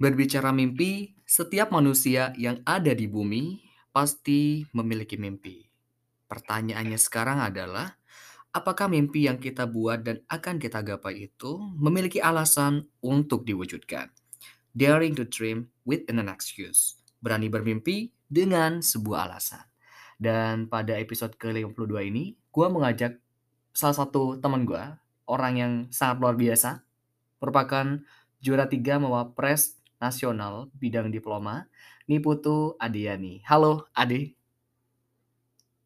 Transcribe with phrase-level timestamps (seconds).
[0.00, 3.60] Berbicara mimpi, setiap manusia yang ada di bumi
[3.92, 5.60] pasti memiliki mimpi.
[6.24, 8.00] Pertanyaannya sekarang adalah,
[8.48, 14.08] apakah mimpi yang kita buat dan akan kita gapai itu memiliki alasan untuk diwujudkan?
[14.72, 16.96] Daring to dream with an excuse.
[17.20, 19.68] Berani bermimpi dengan sebuah alasan.
[20.16, 23.20] Dan pada episode ke-52 ini, gue mengajak
[23.76, 24.80] salah satu teman gue,
[25.28, 26.88] orang yang sangat luar biasa,
[27.36, 28.00] merupakan
[28.40, 31.68] juara tiga Mawapres Nasional bidang diploma,
[32.08, 33.44] Niputu Adiani.
[33.44, 34.32] Halo, Ade.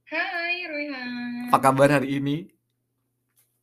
[0.06, 1.50] Hai, Royhan.
[1.50, 2.46] Apa kabar hari ini?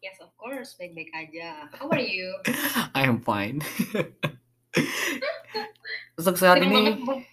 [0.04, 0.76] Yes, of course.
[0.76, 1.72] Baik-baik aja.
[1.72, 2.36] How are you?
[3.00, 3.64] I am fine.
[6.20, 7.24] Seneng ini banget.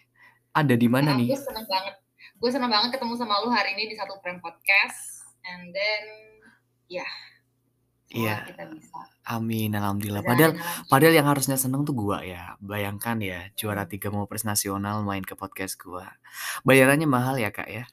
[0.55, 1.35] Ada di mana nih?
[1.35, 1.99] Gue seneng banget.
[2.39, 5.27] Gue seneng banget ketemu sama lu hari ini di satu prank podcast.
[5.43, 6.07] And then,
[6.87, 7.03] ya.
[7.03, 7.38] semoga
[8.09, 8.49] Iya.
[8.49, 8.99] kita bisa.
[9.29, 10.25] Amin, alhamdulillah.
[10.25, 10.57] Padahal
[10.89, 12.57] padahal yang harusnya seneng tuh gua ya.
[12.65, 16.17] Bayangkan ya, juara tiga Mawapres Nasional main ke podcast gua.
[16.65, 17.85] Bayarannya mahal ya, Kak ya?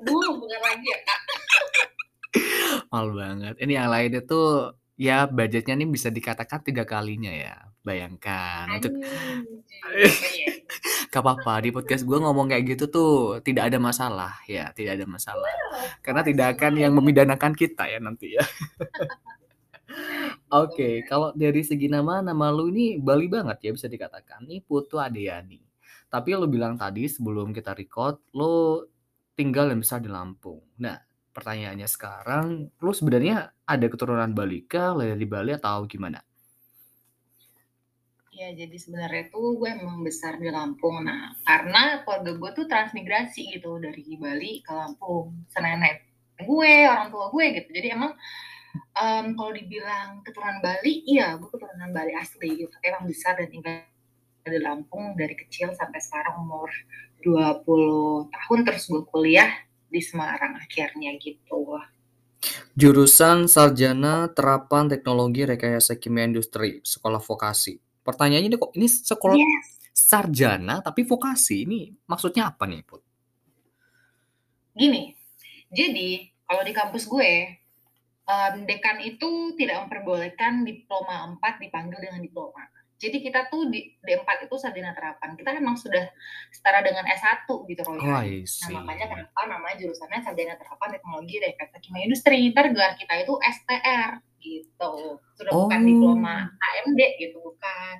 [0.00, 1.20] Duh, bukan lagi ya, Kak.
[2.92, 3.54] Mahal banget.
[3.60, 7.70] Ini yang lainnya tuh ya budgetnya nih bisa dikatakan tiga kalinya ya.
[7.86, 10.10] Bayangkan untuk Anjir.
[10.10, 10.52] Apa ya?
[11.08, 15.06] Gak apa-apa, di podcast gue ngomong kayak gitu tuh tidak ada masalah ya, tidak ada
[15.08, 15.48] masalah.
[16.04, 18.44] Karena tidak akan yang memidanakan kita ya nanti ya.
[20.52, 24.44] Oke, kalau dari segi nama, nama lu ini Bali banget ya bisa dikatakan.
[24.44, 25.64] Nih Putu Adeani.
[26.12, 28.84] Tapi lu bilang tadi sebelum kita record, lu
[29.32, 30.60] tinggal dan besar di Lampung.
[30.80, 32.46] Nah, pertanyaannya sekarang,
[32.80, 36.22] lu sebenarnya ada keturunan Bali kah, lahir di Bali atau gimana?
[38.38, 41.02] Ya, jadi sebenarnya tuh gue emang besar di Lampung.
[41.02, 45.42] Nah, karena keluarga gue tuh transmigrasi gitu dari Bali ke Lampung.
[45.50, 46.06] Senenek
[46.46, 47.68] gue, orang tua gue gitu.
[47.74, 48.14] Jadi emang
[48.94, 52.74] em, kalau dibilang keturunan Bali, iya gue keturunan Bali asli gitu.
[52.86, 53.82] Emang besar dan tinggal
[54.46, 56.70] di Lampung dari kecil sampai sekarang umur
[57.26, 59.50] 20 tahun terus gue kuliah
[59.88, 61.80] di Semarang akhirnya gitu.
[62.78, 67.82] Jurusan Sarjana Terapan Teknologi Rekayasa Kimia Industri, Sekolah Vokasi.
[68.06, 69.68] Pertanyaannya ini kok ini sekolah Yes.
[69.92, 73.02] sarjana tapi vokasi ini maksudnya apa nih, Put?
[74.78, 75.10] Gini,
[75.74, 77.32] jadi kalau di kampus gue,
[78.24, 82.62] em, dekan itu tidak memperbolehkan diploma 4 dipanggil dengan diploma.
[82.98, 85.38] Jadi kita tuh di D4 itu sarjana terapan.
[85.38, 86.02] Kita emang sudah
[86.50, 88.26] setara dengan S1 gitu, Oh, Royhan.
[88.26, 92.50] I Nah, makanya kenapa namanya jurusannya sarjana terapan teknologi rekayasa kimia industri.
[92.50, 94.92] Ntar gelar kita itu STR gitu.
[95.32, 95.86] Sudah bukan Oh.
[95.86, 97.96] diploma AMD gitu, bukan.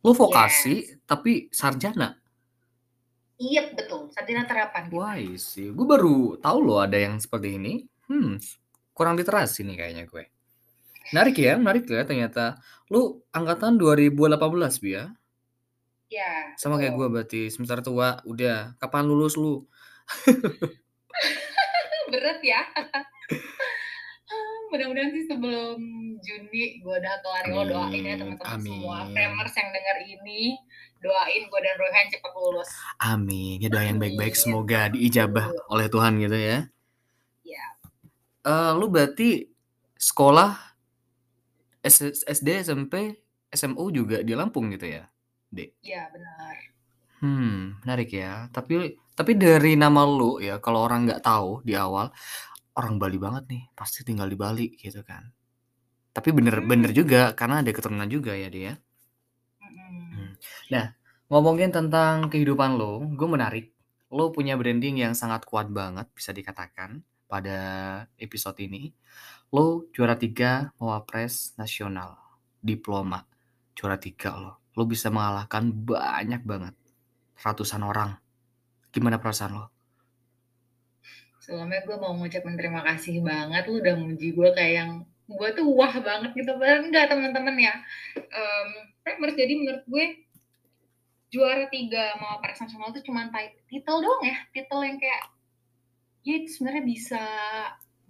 [0.00, 1.00] Lu vokasi Yes.
[1.04, 2.20] tapi sarjana.
[3.36, 4.12] Iya, betul.
[4.12, 5.00] Sarjana terapan gitu.
[5.00, 5.72] Wah, see.
[5.72, 7.88] Gue baru tahu loh ada yang seperti ini.
[8.04, 8.36] Hmm,
[8.92, 10.28] kurang literasi nih kayaknya gue.
[11.10, 12.58] Menarik ya, menarik ya ternyata.
[12.90, 15.10] Lu angkatan 2018, Bi ya?
[16.10, 18.18] Ya, Sama kayak gue berarti, semester tua.
[18.26, 19.62] Udah, kapan lulus lu?
[22.10, 22.66] Berat ya.
[24.70, 25.78] Mudah-mudahan sih sebelum
[26.22, 30.42] Juni gue udah kelar lo doain ya teman-teman semua framers yang denger ini
[31.02, 32.70] doain gue dan Rohan cepat lulus.
[33.02, 33.58] Amin.
[33.58, 36.70] Ya doa yang baik-baik semoga diijabah oleh Tuhan gitu ya.
[37.42, 37.66] Ya,
[38.46, 39.50] Eh, lu berarti
[39.98, 40.69] sekolah
[41.84, 42.94] SD, SMP,
[43.52, 45.04] SMU juga di Lampung gitu ya,
[45.50, 45.70] Dek?
[45.82, 46.56] ya benar.
[47.20, 48.48] Hmm, menarik ya.
[48.54, 48.74] Tapi
[49.18, 52.06] tapi dari nama lu ya, kalau orang nggak tahu di awal,
[52.78, 55.24] orang Bali banget nih, pasti tinggal di Bali gitu kan.
[56.16, 57.00] Tapi bener bener Hmm.
[57.00, 58.72] juga karena ada keturunan juga ya dia.
[59.62, 60.10] Mm-mm.
[60.10, 60.32] Hmm.
[60.74, 60.86] Nah,
[61.30, 63.66] ngomongin tentang kehidupan lo, gue menarik.
[64.10, 67.58] Lo punya branding yang sangat kuat banget, bisa dikatakan pada
[68.18, 68.90] episode ini.
[69.50, 72.14] Lo juara tiga Mawapres Nasional,
[72.62, 73.26] diploma,
[73.74, 74.52] juara tiga lo.
[74.78, 76.78] Lo bisa mengalahkan banyak banget,
[77.42, 78.14] ratusan orang.
[78.94, 79.66] Gimana perasaan lo?
[81.42, 84.90] Sebelumnya gue mau ngucapin terima kasih banget lu udah muji gue kayak yang
[85.26, 87.74] gue tuh wah banget gitu Padahal enggak teman-teman ya.
[88.14, 88.68] Em,
[89.02, 90.04] framers jadi menurut gue
[91.34, 95.22] juara tiga mau Paris Nasional itu cuma title doang ya, title yang kayak
[96.22, 97.22] ya itu sebenarnya bisa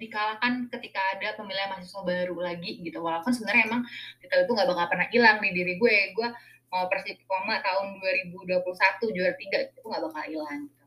[0.01, 3.05] dikalahkan ketika ada pemilihan mahasiswa baru lagi gitu.
[3.05, 3.83] Walaupun sebenarnya emang
[4.25, 5.97] title itu nggak bakal pernah hilang di diri gue.
[6.17, 6.29] Gue
[6.73, 8.65] mau persi diploma tahun 2021
[9.13, 10.61] juara tiga itu nggak bakal hilang.
[10.67, 10.79] Gitu.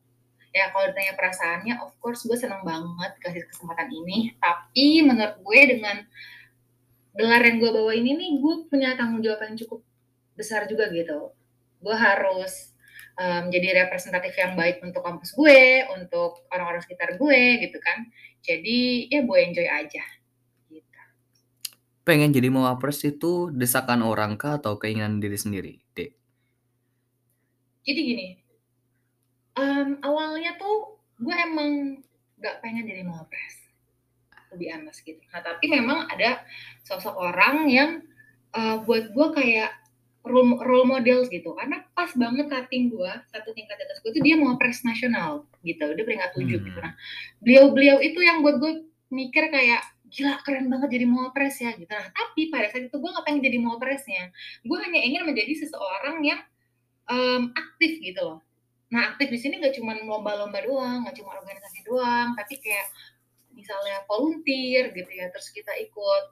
[0.54, 4.34] ya kalau ditanya perasaannya of course gue seneng banget kasih kesempatan ini.
[4.42, 5.98] Tapi menurut gue dengan
[7.14, 9.86] gelar yang gue bawa ini nih gue punya tanggung jawab yang cukup
[10.34, 11.30] besar juga gitu.
[11.78, 12.73] Gue harus
[13.18, 18.08] um, jadi representatif yang baik untuk kampus gue, untuk orang-orang sekitar gue gitu kan.
[18.44, 20.04] Jadi ya gue enjoy aja.
[20.70, 21.02] Gitu.
[22.04, 26.12] Pengen jadi mawapres itu desakan orang kah atau keinginan diri sendiri, Dek?
[27.84, 28.28] Jadi gini,
[29.60, 32.00] um, awalnya tuh gue emang
[32.40, 33.56] gak pengen jadi mawapres,
[34.56, 35.20] be honest gitu.
[35.32, 36.44] Nah, tapi memang ada
[36.84, 37.92] sosok orang yang
[38.56, 39.83] uh, buat gue kayak
[40.24, 41.54] role, role model gitu.
[41.56, 46.04] Karena pas banget cutting gue, satu tingkat atas gue tuh dia mawapres nasional gitu, dia
[46.04, 46.80] peringkat tujuh gitu.
[46.80, 46.92] Hmm.
[46.92, 46.94] Nah,
[47.44, 49.84] beliau-beliau itu yang buat gue mikir kayak
[50.14, 51.90] gila keren banget jadi mawapres ya gitu.
[51.90, 54.30] Nah, tapi pada saat itu gue gak pengen jadi mawapresnya.
[54.62, 56.42] Gue hanya ingin menjadi seseorang yang
[57.10, 58.40] um, aktif gitu loh.
[58.94, 62.94] Nah, aktif di sini gak cuma lomba-lomba doang, gak cuma organisasi doang, tapi kayak
[63.58, 66.24] misalnya volunteer gitu ya, terus kita ikut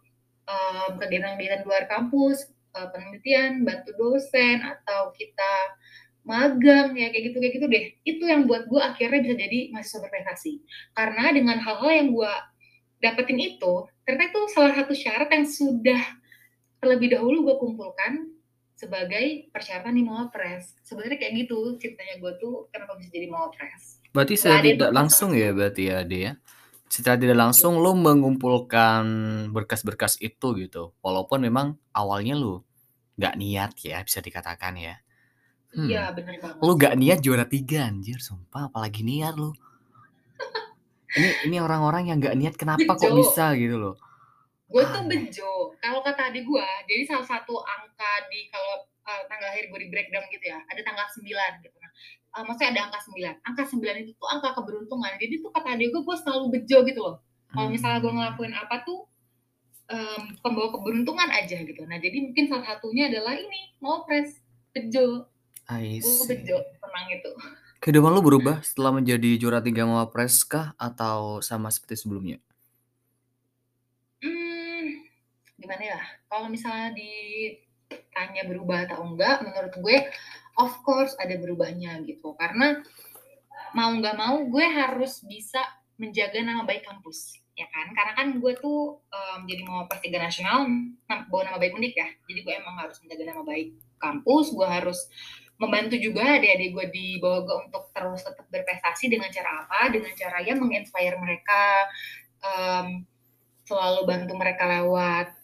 [0.45, 5.53] um, kegiatan-kegiatan luar kampus, uh, penelitian, bantu dosen, atau kita
[6.21, 7.85] magang ya kayak gitu kayak gitu deh.
[8.05, 10.51] Itu yang buat gue akhirnya bisa jadi mahasiswa berprestasi.
[10.93, 12.33] Karena dengan hal-hal yang gue
[13.01, 13.73] dapetin itu,
[14.05, 16.01] ternyata itu salah satu syarat yang sudah
[16.81, 18.29] terlebih dahulu gue kumpulkan
[18.77, 20.73] sebagai persyaratan di Mawapres.
[20.81, 24.01] Sebenarnya kayak gitu ceritanya gue tuh kenapa bisa jadi Mawapres.
[24.09, 26.33] Berarti yang tidak langsung ya berarti ya Ade ya?
[26.91, 29.03] Secara tidak langsung lu mengumpulkan
[29.49, 30.91] berkas-berkas itu gitu.
[30.99, 32.59] Walaupun memang awalnya lu
[33.15, 34.95] nggak niat ya bisa dikatakan ya.
[35.71, 36.15] Iya Hmm.
[36.19, 36.79] bener banget Lu sih.
[36.83, 39.55] gak niat juara tiga anjir sumpah apalagi niat lu.
[41.15, 43.19] Ini ini orang-orang yang gak niat kenapa kok Bejo.
[43.19, 43.95] bisa gitu loh.
[44.67, 45.75] Gue tuh bejo.
[45.79, 49.89] Kalau kata adik gue, jadi salah satu angka di kalau uh, tanggal lahir gue di
[49.91, 51.27] breakdown gitu ya, ada tanggal 9
[51.59, 51.75] gitu.
[51.75, 51.91] Nah,
[52.35, 53.47] uh, maksudnya ada angka 9.
[53.47, 55.11] Angka 9 itu tuh angka keberuntungan.
[55.19, 57.15] Jadi tuh kata adik gue, gue selalu bejo gitu loh.
[57.51, 58.19] Kalau misalnya gue Hmm.
[58.19, 58.99] ngelakuin apa tuh,
[59.91, 61.81] um, pembawa keberuntungan aja gitu.
[61.83, 64.39] Nah, jadi mungkin salah satunya adalah ini, Mawapres,
[64.71, 65.27] bejo.
[65.67, 67.31] I Gue bejo, tenang itu.
[67.81, 72.37] Kehidupan lu berubah setelah menjadi juara tiga Mawapres kah atau sama seperti sebelumnya?
[74.21, 75.01] Hmm,
[75.57, 75.99] gimana ya?
[76.29, 79.97] Kalau misalnya ditanya berubah atau enggak, menurut gue
[80.57, 82.33] of course ada berubahnya gitu.
[82.35, 82.79] Karena
[83.71, 85.61] mau nggak mau gue harus bisa
[85.95, 87.93] menjaga nama baik kampus, ya kan?
[87.93, 90.65] Karena kan gue tuh um, jadi mau tiga nasional
[91.29, 92.07] bawa nama baik unik ya.
[92.27, 93.69] Jadi gue emang harus menjaga nama baik
[94.01, 94.99] kampus, gue harus
[95.61, 99.93] membantu juga adik-adik gue di gue untuk terus tetap berprestasi dengan cara apa?
[99.93, 101.85] Dengan cara ya menginspire mereka,
[102.41, 103.05] um,
[103.69, 105.40] selalu bantu mereka lewat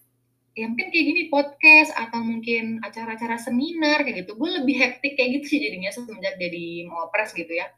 [0.58, 4.34] ya mungkin kayak gini podcast atau mungkin acara-acara seminar kayak gitu.
[4.34, 7.70] Gue lebih hektik kayak gitu sih jadinya semenjak jadi mawapres gitu ya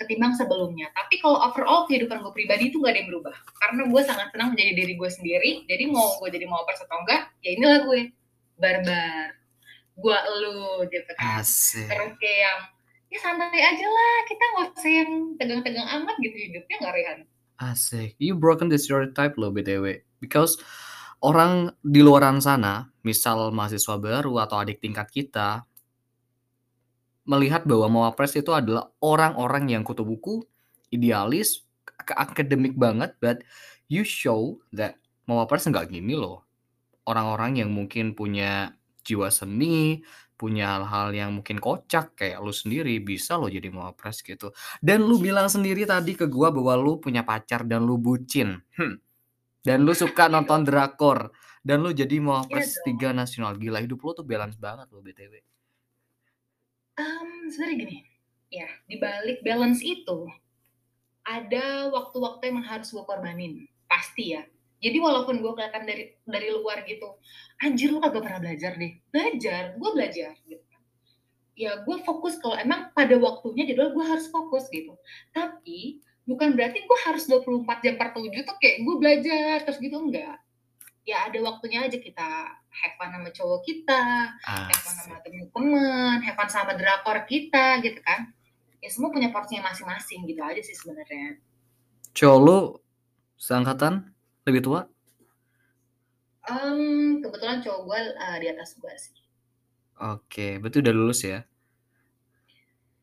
[0.00, 0.88] ketimbang sebelumnya.
[0.96, 3.36] Tapi kalau overall kehidupan gue pribadi itu gak ada yang berubah.
[3.60, 7.28] Karena gue sangat senang menjadi diri gue sendiri jadi mau gue jadi mawapres atau enggak
[7.44, 8.00] ya inilah gue.
[8.56, 9.36] Barbar.
[10.00, 11.44] Gue elu gitu kan.
[11.44, 11.84] Asik.
[11.84, 12.58] terus kayak yang
[13.12, 17.20] ya santai aja lah kita nggak usah yang tegang-tegang amat gitu hidupnya nggak Rehan.
[17.60, 18.16] Asik.
[18.16, 20.00] You broken the stereotype loh BTW.
[20.16, 20.56] Because
[21.22, 25.64] orang di luaran sana, misal mahasiswa baru atau adik tingkat kita,
[27.22, 30.42] melihat bahwa Mawapres itu adalah orang-orang yang kutu buku,
[30.90, 31.62] idealis,
[32.10, 33.46] akademik banget, but
[33.86, 34.98] you show that
[35.30, 36.42] Mawapres nggak gini loh.
[37.06, 38.74] Orang-orang yang mungkin punya
[39.06, 40.02] jiwa seni,
[40.34, 44.50] punya hal-hal yang mungkin kocak kayak lu sendiri bisa lo jadi Mawapres gitu.
[44.82, 48.58] Dan lu bilang sendiri tadi ke gua bahwa lu punya pacar dan lu bucin.
[48.74, 48.98] Hmm.
[49.62, 51.30] Dan lu suka Iya nonton drakor
[51.62, 52.98] dan lu jadi Iya Mawapres dong.
[52.98, 53.52] 3 nasional.
[53.54, 55.34] Gila hidup lu tuh balance banget lo BTW.
[56.98, 57.96] Um, sebenarnya gini,
[58.52, 60.28] ya di balik balance itu
[61.22, 64.42] ada waktu-waktu yang harus gue korbanin, pasti ya.
[64.82, 67.16] Jadi walaupun gue kelihatan dari dari luar gitu,
[67.62, 68.92] anjir lu kagak pernah belajar deh.
[69.14, 70.74] Belajar, gue belajar gitu.
[71.54, 74.98] Ya gue fokus kalau emang pada waktunya jadwal gue harus fokus gitu.
[75.30, 79.96] Tapi bukan berarti gue harus 24 jam per 7 tuh kayak gue belajar terus gitu
[79.98, 80.38] enggak.
[81.02, 82.30] Ya ada waktunya aja kita
[82.72, 84.02] have fun sama cowok kita,
[84.46, 88.30] have fun sama temen-temen, have fun sama drakor kita gitu kan.
[88.78, 91.42] Ya semua punya porsinya masing-masing gitu aja sih sebenarnya.
[92.14, 92.58] Cowok lu
[93.38, 94.14] seangkatan
[94.46, 94.86] lebih tua?
[96.46, 99.18] Um, kebetulan cowok gue uh, di atas gue sih.
[100.02, 101.46] Oke, berarti udah lulus ya?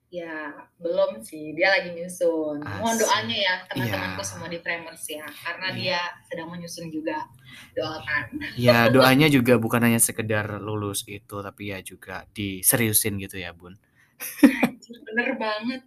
[0.09, 0.49] Ya,
[0.81, 1.53] belum sih.
[1.53, 2.65] Dia lagi nyusun.
[2.65, 3.01] Mohon Asik.
[3.05, 4.25] doanya ya teman-temanku Iya.
[4.25, 5.21] semua di Framers ya.
[5.21, 5.77] Karena Iya.
[5.77, 7.29] dia sedang menyusun juga.
[7.77, 8.25] Doakan.
[8.57, 13.77] Ya doanya juga bukan hanya sekedar lulus itu, tapi ya juga diseriusin gitu ya Bun.
[15.07, 15.81] Bener banget.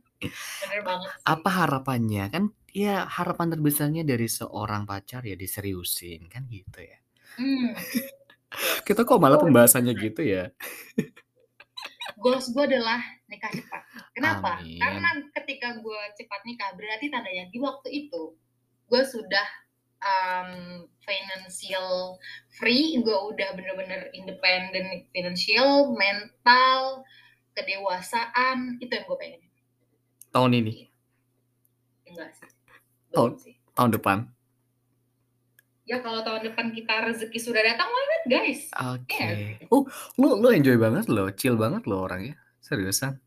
[0.63, 1.27] Bener banget sih.
[1.27, 2.25] Apa harapannya?
[2.31, 6.99] Kan ya harapan terbesarnya dari seorang pacar ya diseriusin, kan gitu ya.
[7.43, 7.75] Hmm.
[8.87, 10.47] Kita kok malah pembahasannya gitu ya?
[12.19, 12.99] Goals gue adalah
[13.31, 13.83] nikah cepat.
[14.15, 14.59] Kenapa?
[14.59, 14.79] Amin.
[14.79, 15.09] Karena
[15.41, 18.35] ketika gue cepat nikah, berarti tandanya di waktu itu
[18.91, 19.47] gue sudah
[20.03, 20.51] um,
[21.07, 22.19] financial
[22.59, 27.07] free, gue udah bener-bener independent financial, mental,
[27.55, 29.43] kedewasaan, itu yang gue pengen.
[30.33, 30.89] Tahun ini?
[32.09, 32.51] Enggak sih,
[33.13, 33.31] Tahun
[33.73, 34.19] tahun depan?
[35.83, 38.71] Ya kalau tahun depan kita rezeki sudah datang, why not guys?
[38.79, 39.19] Oke.
[39.19, 39.67] Iya.
[39.67, 39.83] Oh,
[40.15, 43.19] lu lu enjoy banget loh, chill banget loh orangnya, seriusan.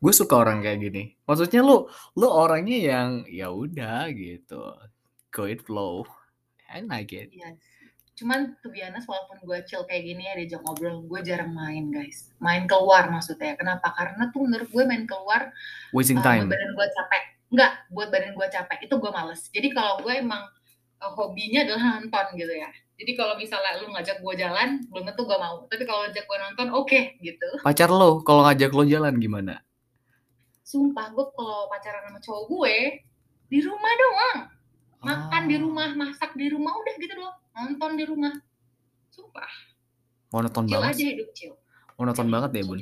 [0.00, 1.14] Gue suka orang kayak gini.
[1.28, 1.84] Maksudnya lu
[2.16, 4.72] lu orangnya yang ya udah gitu,
[5.28, 6.08] go with flow.
[6.72, 7.28] I like it.
[7.30, 7.44] Sih.
[8.16, 12.32] Cuman be honest walaupun gue chill kayak gini ya diajak ngobrol, gue jarang main guys.
[12.40, 13.52] Main keluar maksudnya.
[13.60, 13.92] Kenapa?
[13.92, 15.52] Karena tuh menurut gue main keluar
[15.92, 16.48] Wasting uh, time.
[16.48, 17.22] buat badan gue capek.
[17.52, 18.78] Enggak, buat badan gue capek.
[18.88, 19.40] Itu gue males.
[19.52, 20.48] Jadi kalau gue emang
[21.02, 22.70] uh, hobinya adalah nonton gitu ya.
[22.96, 25.68] Jadi kalau misalnya lu ngajak gue jalan, belum tentu gue mau.
[25.68, 27.48] Tapi kalau ngajak gue nonton, oke okay, gitu.
[27.60, 29.60] Pacar lo kalau ngajak lo jalan gimana?
[30.64, 32.76] Sumpah, gue kalau pacaran sama cowok gue,
[33.52, 34.38] di rumah doang.
[35.06, 35.68] Makan di Oh.
[35.68, 37.36] rumah, masak di rumah, udah gitu doang.
[37.54, 38.34] Nonton di rumah.
[39.12, 39.52] Sumpah,
[40.32, 41.54] Monoton chill banget aja hidup chill.
[41.96, 42.80] Monoton banget deh, Bun.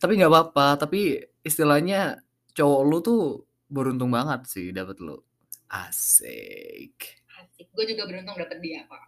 [0.00, 2.24] Tapi nggak apa-apa, tapi istilahnya
[2.56, 3.22] cowok lu tuh
[3.68, 5.20] beruntung banget sih dapet lu.
[5.70, 7.22] Asik.
[7.38, 7.70] Asik.
[7.70, 9.02] Gue juga beruntung dapet dia, Pak.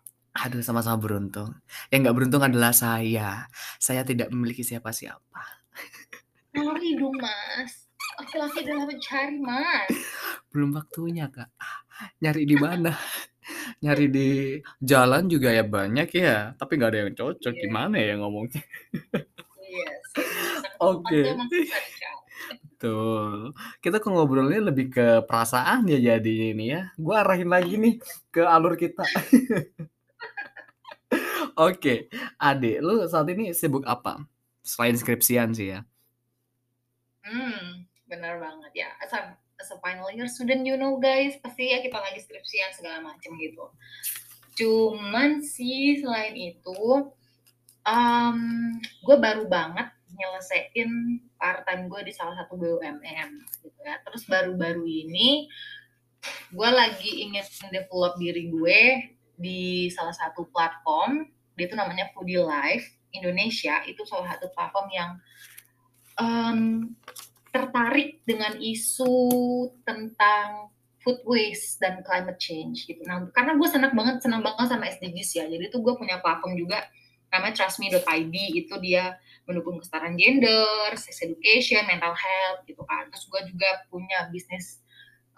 [0.47, 1.53] Aduh, sama-sama beruntung.
[1.91, 3.51] Yang nggak beruntung adalah saya.
[3.83, 5.43] Saya tidak memiliki siapa-siapa.
[6.55, 7.91] Sorry dong, Mas.
[8.23, 9.91] Laki-laki adalah mencari, Mas.
[10.55, 11.51] Belum waktunya, Kak.
[12.23, 12.95] Nyari di mana?
[13.83, 14.31] Nyari di
[14.79, 17.53] jalan juga ya banyak ya, tapi nggak ada yang cocok.
[17.59, 17.63] Iya.
[17.67, 18.63] Gimana ya ngomongnya?
[19.59, 20.27] Iya sih.
[20.63, 21.11] Masa Oke.
[21.11, 22.21] ketupat tuh emang susah dicari.
[22.83, 23.55] Betul.
[23.79, 26.91] Kita kok ngobrolnya lebih ke perasaan ya jadinya ini ya.
[26.99, 28.03] Gue arahin lagi nih
[28.35, 29.07] ke alur kita.
[31.71, 32.11] Oke,
[32.43, 34.27] Ade, lu saat ini sibuk apa?
[34.67, 35.87] Selain skripsian sih ya.
[37.23, 38.91] Hmm, benar banget ya.
[38.99, 39.31] As a,
[39.63, 43.31] as a final year student, you know guys, pasti ya kita lagi skripsian segala macam
[43.39, 43.71] gitu.
[44.59, 47.15] Cuman sih selain itu,
[47.87, 48.39] um,
[49.07, 49.87] gue baru banget
[50.19, 53.31] nyelesain part time gue di salah satu BUMN
[53.67, 53.99] gitu ya.
[54.07, 55.51] Terus baru-baru ini
[56.55, 57.43] gue lagi ingin
[57.75, 58.81] develop diri gue
[59.35, 61.27] di salah satu platform,
[61.59, 63.83] dia itu namanya Foodie Life Indonesia.
[63.91, 65.11] Itu salah satu platform yang
[66.23, 66.61] um,
[67.51, 69.19] tertarik dengan isu
[69.83, 70.71] tentang
[71.03, 73.03] food waste dan climate change gitu.
[73.03, 75.45] Nah, karena gue senang banget senang banget sama SDGs ya.
[75.51, 76.87] Jadi tuh gue punya platform juga
[77.33, 79.17] namanya trustme.id itu dia
[79.49, 83.09] mendukung kesetaraan gender, sex education, mental health gitu kan.
[83.11, 84.85] Terus gue juga punya bisnis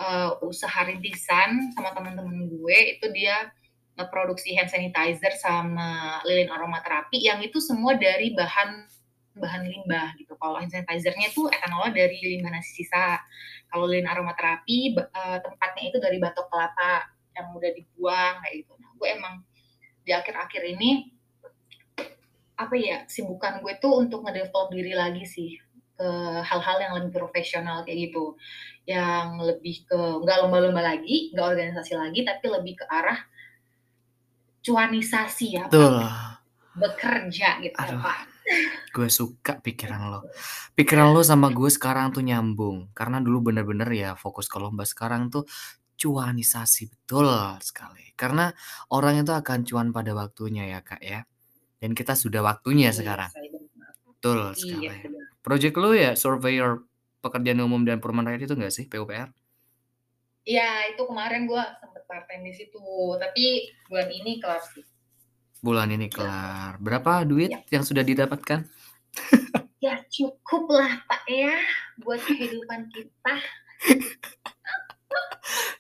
[0.03, 3.49] uh, usaha rintisan sama teman-teman gue itu dia
[3.95, 8.91] ngeproduksi hand sanitizer sama lilin aromaterapi yang itu semua dari bahan
[9.39, 10.35] bahan limbah gitu.
[10.35, 13.23] Kalau hand sanitizer-nya tuh etanolnya dari limbah nasi sisa.
[13.71, 18.73] Kalau lilin aromaterapi uh, tempatnya itu dari batok kelapa yang udah dibuang kayak gitu.
[18.79, 19.35] Nah, gue emang
[20.05, 21.14] di akhir-akhir ini
[22.55, 25.59] apa ya sibukan gue tuh untuk ngedevelop diri lagi sih
[25.95, 26.09] ke
[26.43, 28.35] hal-hal yang lebih profesional kayak gitu
[28.85, 33.19] yang lebih ke nggak lomba-lomba lagi nggak organisasi lagi tapi lebih ke arah
[34.65, 36.03] cuanisasi ya Betul.
[36.03, 36.35] Pak
[36.75, 38.03] bekerja gitu ya Aduh.
[38.03, 38.35] Pak
[38.93, 40.21] Gue suka pikiran lo.
[40.77, 42.93] Pikiran lo sama gue sekarang tuh nyambung.
[42.93, 45.49] Karena dulu bener-bener ya fokus ke lomba sekarang tuh
[45.97, 47.27] cuanisasi betul
[47.65, 48.13] sekali.
[48.15, 48.53] Karena
[48.93, 51.25] orang itu akan cuan pada waktunya ya kak ya.
[51.85, 53.29] Dan kita sudah waktunya Iya, sekarang.
[53.29, 53.53] saya.
[54.09, 54.89] Betul iya sekali.
[55.05, 56.89] benar Project lo ya surveyor
[57.21, 59.29] pekerjaan umum dan perumahan rakyat itu nggak sih PUPR?
[60.43, 62.81] Iya, itu kemarin gue sempet part time di situ,
[63.17, 63.45] tapi
[63.87, 64.81] bulan ini kelar sih.
[65.61, 66.77] Bulan ini kelar.
[66.79, 67.61] Berapa duit Ya.
[67.71, 68.65] yang sudah didapatkan?
[69.79, 71.61] Ya cukup lah Pak ya
[72.01, 73.35] buat kehidupan kita.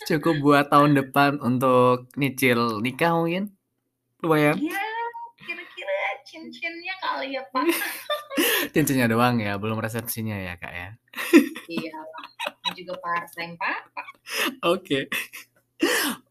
[0.04, 3.56] Cukup buat tahun depan untuk nyicil nikah mungkin?
[4.20, 4.60] Lumayan.
[4.60, 5.03] Ya kira-kira
[6.34, 7.62] cincinnya kali ya Pak.
[8.74, 10.90] Cincinnya doang ya, belum resepsinya ya kak ya.
[11.70, 11.94] iya
[12.74, 13.78] juga part time Pak.
[14.66, 15.06] Oke.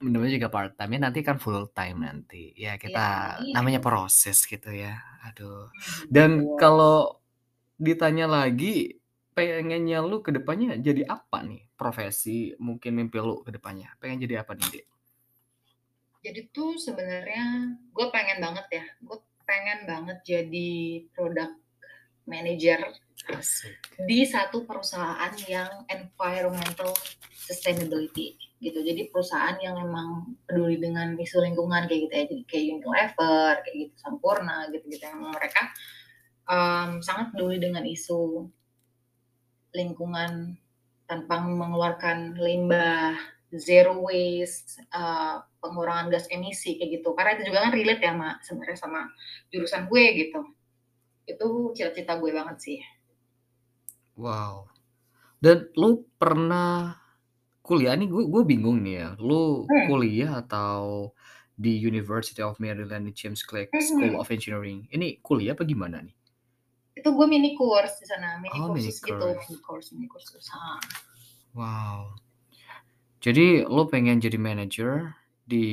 [0.03, 2.51] Namanya juga part time ya nanti kan full time nanti.
[2.59, 3.53] Ya kita iya.
[3.55, 4.99] namanya proses gitu ya.
[5.31, 5.71] Aduh.
[5.71, 6.29] Hmm, Dan
[6.59, 7.23] kalau
[7.79, 8.99] ditanya lagi
[9.33, 11.63] pengennya lu ke depannya jadi apa nih?
[11.79, 13.95] Profesi mungkin mimpi lu ke depannya.
[14.03, 14.85] Pengen jadi apa nih, Dek?
[16.23, 20.71] Jadi tuh sebenarnya gue pengen banget ya, gue pengen banget jadi
[21.11, 21.55] product
[22.23, 22.79] manager
[24.03, 26.91] di satu perusahaan yang environmental
[27.31, 28.79] sustainability gitu.
[28.79, 32.23] Jadi perusahaan yang memang peduli dengan isu lingkungan kayak gitu ya.
[32.31, 35.61] Jadi kayak Unilever, kayak gitu Sampurna gitu-gitu yang mereka
[36.47, 38.47] um, sangat peduli dengan isu
[39.75, 40.55] lingkungan
[41.03, 43.19] tanpa mengeluarkan limbah
[43.59, 47.09] zero waste, eee, pengurangan gas emisi kayak gitu.
[47.17, 49.01] Karena itu juga kan relate ya sama sebenarnya sama
[49.53, 50.39] jurusan gue gitu.
[51.29, 52.79] Itu cita-cita gue banget sih.
[54.17, 54.69] Wow.
[55.43, 56.97] Dan lu pernah
[57.67, 59.87] kuliah nih gue gue bingung nih ya, lu Hmm.
[59.87, 61.13] kuliah atau
[61.57, 64.21] di University of Maryland di James Clerk School Mhm.
[64.21, 66.15] of Engineering, ini kuliah apa gimana nih?
[66.99, 69.49] Itu gue mini course di sana, mini Oh, mini gitu, course.
[69.49, 70.45] mini course mini kursus.
[71.53, 72.15] Wow.
[73.23, 75.15] Jadi lu pengen jadi manajer
[75.47, 75.67] di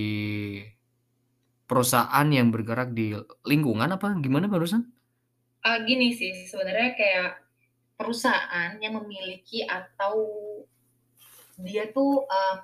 [1.66, 3.10] perusahaan yang bergerak di
[3.42, 4.86] lingkungan apa gimana barusan?
[5.66, 7.30] Eee, gini sih, sebenarnya kayak
[7.98, 10.14] perusahaan yang memiliki atau
[11.60, 12.58] dia tuh, mmm,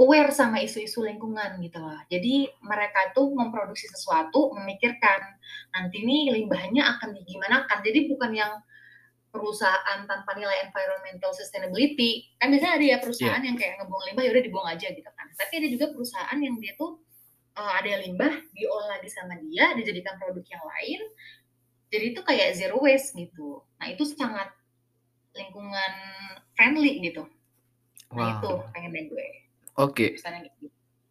[0.00, 1.98] aware sama isu-isu lingkungan gitu loh.
[2.12, 5.20] Jadi mereka tuh memproduksi sesuatu memikirkan,
[5.74, 7.78] nanti nih limbahnya akan digimanakan.
[7.82, 8.52] Jadi bukan yang
[9.34, 14.30] perusahaan tanpa nilai environmental sustainability, kan biasanya ada ya perusahaan yang kayak ngebuang limbah, ya
[14.34, 15.26] udah dibuang aja gitu kan.
[15.38, 16.98] Tapi ada juga perusahaan yang dia tuh,
[17.58, 21.00] eee, ada limbah diolah lagi sama dia, dijadikan produk yang lain,
[21.92, 23.62] jadi itu kayak zero waste gitu.
[23.80, 24.50] Nah itu sangat
[25.36, 25.92] lingkungan
[26.58, 27.26] friendly gitu.
[28.18, 28.72] Nah itu Wow.
[28.74, 29.28] pengennya gue.
[29.78, 30.22] Oke.
[30.24, 30.66] Yang gitu.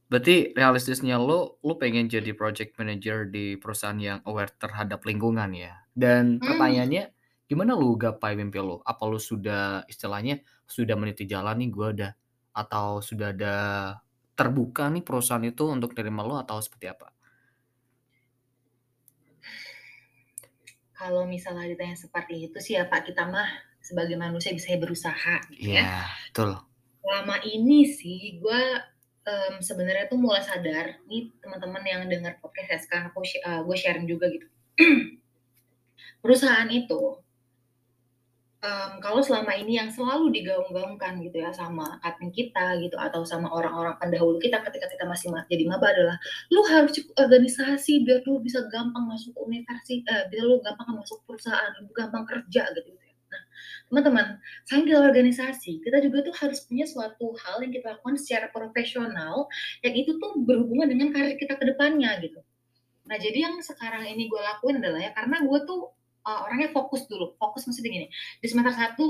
[0.09, 5.85] Berarti realistisnya lu, lu pengen jadi project manager di perusahaan yang aware terhadap lingkungan ya?
[5.93, 6.49] Dan Mmm.
[6.49, 7.13] pertanyaannya,
[7.49, 8.77] gimana lu gapai mimpi lu?
[8.85, 12.11] Apa lu sudah istilahnya sudah meniti jalan nih gua udah
[12.53, 13.55] atau sudah ada
[14.37, 17.09] terbuka nih perusahaan itu untuk nerima lu atau seperti apa?
[20.93, 23.47] Kalau misalnya ditanya seperti itu sih ya Pak, kita mah
[23.79, 25.87] sebagai manusia bisanya berusaha gitu ya.
[25.87, 25.95] Iya,
[26.29, 26.49] betul.
[26.99, 28.59] Selama ini sih gua,
[29.23, 33.77] mmm, sebenarnya tuh mulai sadar, nih teman-teman yang denger podcast ya sekarang aku eee, gue
[33.79, 34.47] sharing juga gitu.
[36.23, 37.23] Perusahaan itu
[38.63, 43.47] mmm, kalau selama ini yang selalu digaung-gaungkan gitu ya sama admin kita gitu atau sama
[43.51, 46.17] orang-orang pendahulu kita ketika kita masih ma jadi maba adalah,
[46.53, 51.19] "Lu harus ikut organisasi biar lu bisa gampang masuk universi eee, biar lu gampang masuk
[51.27, 53.15] perusahaan, lu gampang kerja," gitu gitu ya.
[53.31, 53.41] Nah,
[53.91, 54.27] teman-teman,
[54.67, 59.47] selain kita organisasi, kita juga tuh harus punya suatu hal yang kita lakukan secara profesional,
[59.85, 62.41] yang itu tuh berhubungan dengan karir kita ke depannya gitu.
[63.09, 65.81] Nah jadi yang sekarang ini gue lakuin adalah ya karena gue tuh,
[66.25, 68.07] eee, orangnya fokus dulu, fokus maksudnya gini,
[68.41, 69.05] di semester 1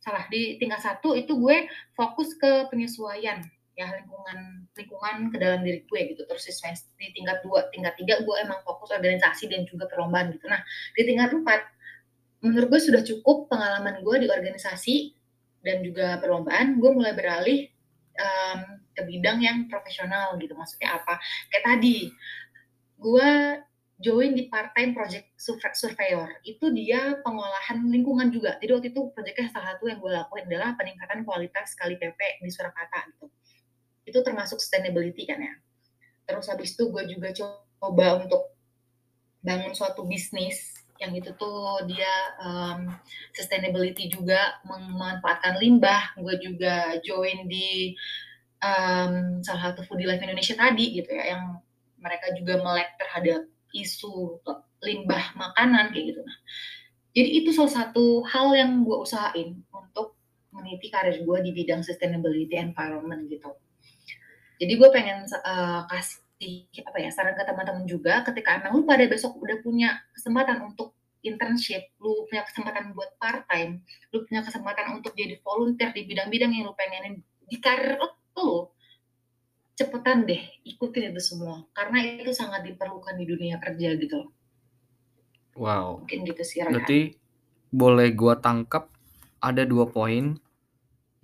[0.00, 3.40] salah, di tingkat 1 itu gue fokus ke penyesuaian
[3.74, 6.22] ya lingkungan lingkungan ke dalam diri gue gitu.
[6.28, 6.44] Terus
[7.00, 10.46] di tingkat 2, tingkat 3 gue emang fokus organisasi dan juga perlombaan gitu.
[10.50, 10.60] Nah,
[10.94, 11.60] di tingkat 4,
[12.44, 14.96] menurut gue sudah cukup pengalaman gue di organisasi
[15.64, 17.66] dan juga perlombaan, gue mulai beralih,
[18.18, 18.60] mmm,
[18.96, 20.54] ke bidang yang profesional gitu.
[20.58, 21.18] Maksudnya apa,
[21.52, 21.98] kayak tadi,
[23.00, 23.30] gue
[24.02, 28.58] join di part-time project surve surveyor, itu dia pengolahan lingkungan juga.
[28.58, 32.50] Jadi waktu itu projeknya salah satu yang gue lakuin adalah peningkatan kualitas kali PP di
[32.50, 33.26] Surakarta gitu.
[34.04, 35.54] Itu termasuk sustainability kan ya.
[36.26, 38.50] Terus habis itu gue juga coba untuk
[39.44, 42.10] bangun suatu bisnis yang itu tuh dia,
[42.42, 42.90] mmm,
[43.34, 46.18] sustainability juga memanfaatkan limbah.
[46.18, 47.94] Gue juga join di,
[48.58, 51.62] mmm, salah satu Foodie Life Indonesia tadi gitu ya, yang
[51.98, 54.38] mereka juga melek terhadap isu
[54.86, 56.20] limbah makanan kayak gitu.
[56.22, 56.38] Nah,
[57.14, 60.14] jadi itu salah satu hal yang gue usahain untuk
[60.54, 63.50] meniti karir gue di bidang sustainability environment gitu.
[64.62, 69.02] Jadi gue pengen eee, kasih apa ya, saran ke teman-teman juga ketika emang lu pada
[69.10, 73.80] besok udah punya kesempatan untuk internship, lu punya kesempatan buat part-time,
[74.12, 77.96] lu punya kesempatan untuk jadi volunteer di bidang-bidang yang lu pengenin di karir
[78.36, 78.73] lu,
[79.74, 84.30] cepetan deh ikutin itu semua, karena itu sangat diperlukan di dunia kerja gitu loh.
[85.58, 86.02] Wow.
[86.02, 86.74] Mungkin gitu sih Rehan.
[86.78, 87.00] Berarti
[87.74, 88.90] boleh gua tangkap
[89.42, 90.38] ada 2 poin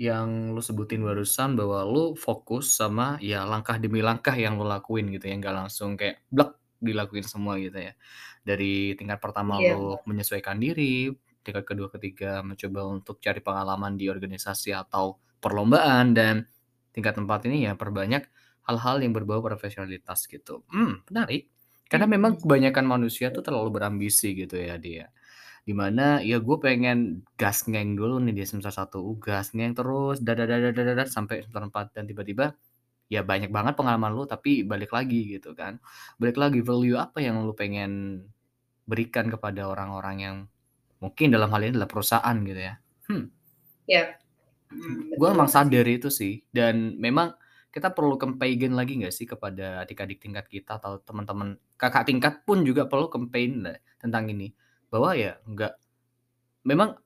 [0.00, 5.12] yang lu sebutin barusan bahwa lu fokus sama ya langkah demi langkah yang lu lakuin
[5.14, 7.92] gitu ya, nggak langsung kayak blek dilakuin semua gitu ya.
[8.40, 11.12] Dari tingkat pertama Iya lu menyesuaikan diri,
[11.44, 16.48] tingkat kedua, ketiga mencoba untuk cari pengalaman di organisasi atau perlombaan, dan
[16.96, 18.24] tingkat 4 ini ya perbanyak
[18.70, 20.62] hal-hal yang berbau profesionalitas gitu.
[20.70, 21.50] Mmm, menarik.
[21.90, 22.42] Karena memang Mhm.
[22.46, 25.10] kebanyakan manusia tuh terlalu berambisi gitu ya, di ya.
[25.66, 30.20] Di mana ya gue pengen gas ngeng dulu nih di semester 1, gas ngeng terus
[31.10, 32.54] sampai semester 4 dan tiba-tiba
[33.12, 35.78] ya banyak banget pengalaman lu tapi balik lagi gitu kan.
[36.22, 38.24] Balik lagi, value apa yang lu pengen
[38.88, 40.36] berikan kepada orang-orang yang
[41.02, 42.74] mungkin dalam hal ini adalah perusahaan gitu ya.
[43.10, 43.24] Hmm.
[43.88, 44.20] Iya.
[44.72, 47.34] Mmm, Mhm, gue emang sadar itu sih, dan memang
[47.70, 52.66] kita perlu campaign lagi nggak sih kepada adik-adik tingkat kita atau teman-teman kakak tingkat pun
[52.66, 54.50] juga perlu campaign lah tentang ini.
[54.90, 55.74] Bahwa ya nggak
[56.66, 56.98] memang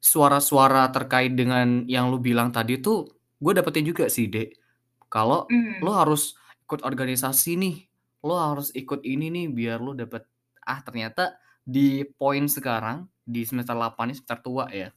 [0.00, 3.08] suara-suara terkait dengan yang lu bilang tadi tuh
[3.40, 4.56] gue dapetin juga sih, Dek,
[5.08, 5.48] kalau
[5.80, 5.96] lo Mmm.
[5.96, 6.36] harus
[6.68, 7.76] ikut organisasi nih,
[8.24, 10.28] lo harus ikut ini nih biar lo dapet
[10.64, 14.92] ah, ternyata di poin sekarang, di semester 8 ini semester tua ya,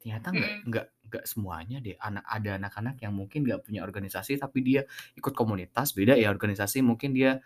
[0.00, 0.64] ternyata nggak Mhm.
[0.68, 4.82] nggak nggak semuanya deh, anak ada anak-anak yang mungkin nggak punya organisasi, tapi dia
[5.18, 7.38] ikut komunitas, beda ya organisasi mungkin dia,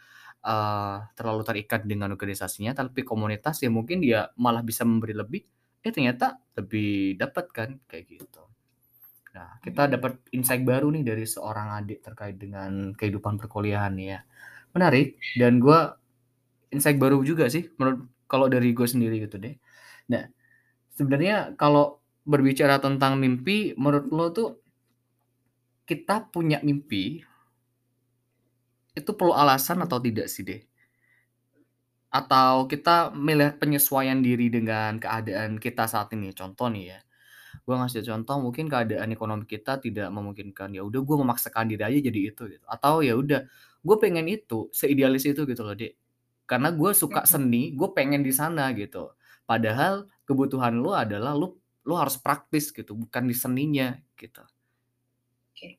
[0.44, 5.42] eee, terlalu terikat dengan organisasinya, tapi komunitas ya mungkin dia malah bisa memberi lebih,
[5.84, 8.44] eh ternyata lebih dapet kan, kayak gitu.
[9.34, 9.94] Nah, kita Mhm.
[9.98, 14.22] dapat insight baru nih dari seorang adik terkait dengan kehidupan perkuliahan ya.
[14.74, 15.78] Menarik dan gue
[16.74, 19.54] insight baru juga sih menurut kalau dari gue sendiri gitu deh.
[20.12, 20.24] Nah,
[20.94, 24.50] sebenarnya kalau berbicara tentang mimpi, menurut lo tuh
[25.84, 27.20] kita punya mimpi
[28.96, 30.64] itu perlu alasan atau tidak sih, Dek?
[32.08, 36.30] Atau kita melihat penyesuaian diri dengan keadaan kita saat ini?
[36.32, 36.98] Contoh nih ya,
[37.66, 41.98] gue ngasih contoh mungkin keadaan ekonomi kita tidak memungkinkan, ya udah gue memaksakan diri aja
[42.08, 43.44] jadi itu gitu, atau ya udah
[43.84, 45.98] gue pengen itu, seidealis itu gitu loh, Dek.
[46.46, 49.12] Karena gue suka seni, gue pengen di sana gitu.
[49.44, 54.40] Padahal kebutuhan lu adalah lu lu harus praktis gitu, bukan di seninya gitu.
[55.52, 55.76] Oke.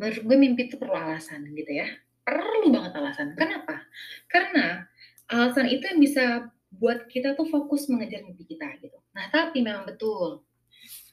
[0.00, 1.88] Menurut gue mimpi itu perlu alasan gitu ya,
[2.24, 3.36] perlu banget alasan.
[3.36, 3.84] Kenapa?
[4.26, 4.88] Karena
[5.28, 6.24] alasan itu yang bisa
[6.68, 8.96] buat kita tuh fokus mengejar mimpi kita gitu.
[9.16, 10.44] Nah, tapi memang betul,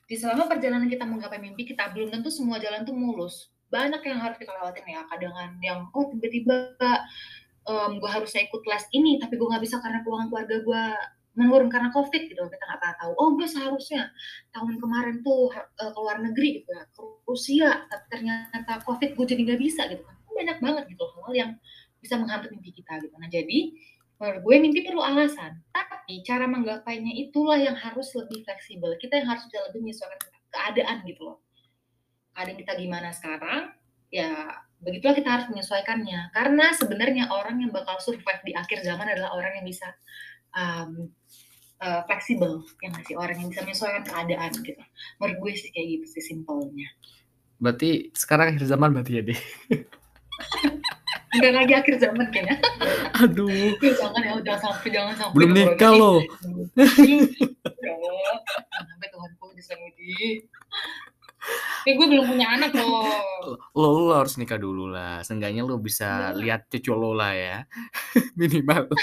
[0.06, 3.50] di selama perjalanan kita menggapai mimpi kita, belum tentu semua jalan tuh mulus.
[3.74, 6.78] Banyak yang harus kita lewatin ya, kadangan yang, oh tiba-tiba,
[7.66, 10.84] mmm, gue harusnya ikut les ini, tapi gue nggak bisa karena keuangan keluarga gue
[11.36, 13.12] menurun karena Covid gitu, kita nggak tahu.
[13.20, 14.12] Oh gue seharusnya
[14.56, 19.26] tahun kemarin tuh eee, ke luar negeri gitu ya, ke Rusia, tapi ternyata Covid gue
[19.28, 20.16] jadi nggak bisa gitu kan.
[20.36, 21.52] Banyak banget gitu hal-hal yang
[22.04, 23.16] bisa menghambat mimpi kita gitu.
[23.18, 23.60] Nah jadi,
[24.20, 28.94] menurut gue mimpi perlu alasan, tapi cara menggapainya itulah yang harus lebih fleksibel.
[29.02, 30.20] Kita yang harus bisa lebih menyesuaikan
[30.54, 31.38] keadaan gitu loh.
[32.36, 33.74] Keadaan kita gimana sekarang,
[34.12, 36.30] ya begitulah kita harus menyesuaikannya.
[36.36, 39.88] Karena sebenarnya orang yang bakal survive di akhir zaman adalah orang yang bisa,
[40.54, 41.10] mmm,
[41.82, 43.16] eee, fleksibel, ya nggak sih?
[43.16, 44.84] Orang yang bisa menyesuaikan keadaan gitu.
[45.20, 46.88] Menurut gue sih kayak gitu sih simpelnya.
[47.60, 49.40] Berarti sekarang akhir zaman berarti ya, Dek?
[51.36, 52.56] Bentar lagi akhir zaman kayaknya.
[53.24, 53.76] Aduh.
[53.80, 56.18] Duh jangan ya, jangan sampai jangan sampai Belum nikah loh.
[56.76, 56.88] Ya
[58.88, 60.48] sampai Tuhanku bisa nguji.
[61.86, 63.06] Eh, gue belum punya anak loh.
[63.78, 66.42] Lo lo harus nikah dulu lah, seenggaknya lo bisa Enggak.
[66.42, 67.58] lihat cucu lo lah ya,
[68.40, 68.90] minimal.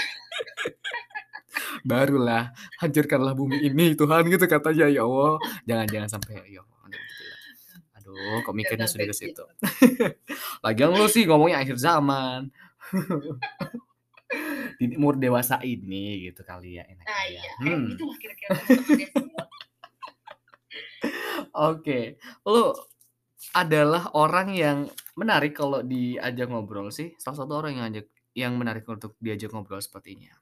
[1.85, 5.37] Barulah, hancurkanlah bumi ini Tuhan gitu katanya, ya Allah,
[5.67, 7.39] jangan jangan sampai ya Allah, gitu lah.
[7.99, 9.31] Aduh, kok Jangan mikirnya sudah ke gitu.
[9.31, 9.45] situ.
[10.65, 12.51] Lagian lo sih ngomongnya akhir zaman.
[14.81, 17.93] Di umur dewasa ini gitu kali ya, enaknya Nah ya, iya, hmm.
[18.17, 19.45] kira-kira semua.
[21.69, 22.17] Oke,
[22.49, 22.73] lo
[23.53, 24.77] adalah orang yang
[25.13, 29.77] menarik kalau diajak ngobrol sih, salah satu orang yang ajak yang menarik untuk diajak ngobrol
[29.77, 30.33] sepertinya.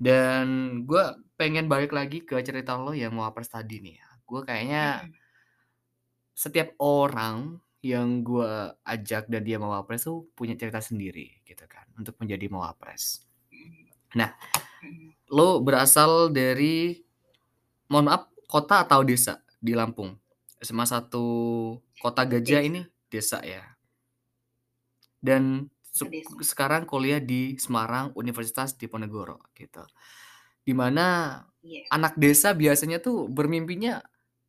[0.00, 0.46] Dan
[0.88, 1.04] gue
[1.40, 5.12] pengen balik lagi ke cerita lo yang Mawapres tadi nih ya, gue kayaknya Mhm.
[6.36, 12.16] setiap orang yang gue ajak dan dia Mawapres tuh punya cerita sendiri gitu kan, untuk
[12.20, 13.24] menjadi Mawapres.
[13.50, 13.88] Mhm.
[14.20, 14.36] Nah,
[15.32, 17.00] lo berasal dari
[17.90, 20.16] mohon maaf, kota atau desa di Lampung?
[20.60, 21.24] SMA 1
[22.00, 22.68] Kota Gajah Desa.
[22.68, 23.64] ini desa ya?
[25.22, 26.46] Dan Desa.
[26.46, 29.82] sekarang kuliah di Semarang, Universitas Diponegoro gitu.
[30.64, 31.84] Di mana Iya.
[31.92, 34.00] anak desa biasanya tuh bermimpinya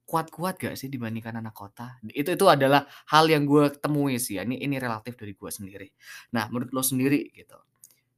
[0.07, 1.99] kuat-kuat gak sih dibandingkan anak kota?
[2.11, 5.87] Itu itu adalah hal yang gue temui sih ya, ini ini relatif dari gue sendiri.
[6.35, 7.57] Nah, menurut lo sendiri gitu,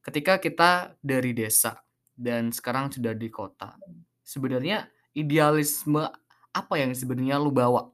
[0.05, 1.79] ketika kita dari desa
[2.15, 3.77] dan sekarang sudah di kota,
[4.25, 6.03] sebenarnya idealisme
[6.53, 7.89] apa yang sebenarnya lo bawa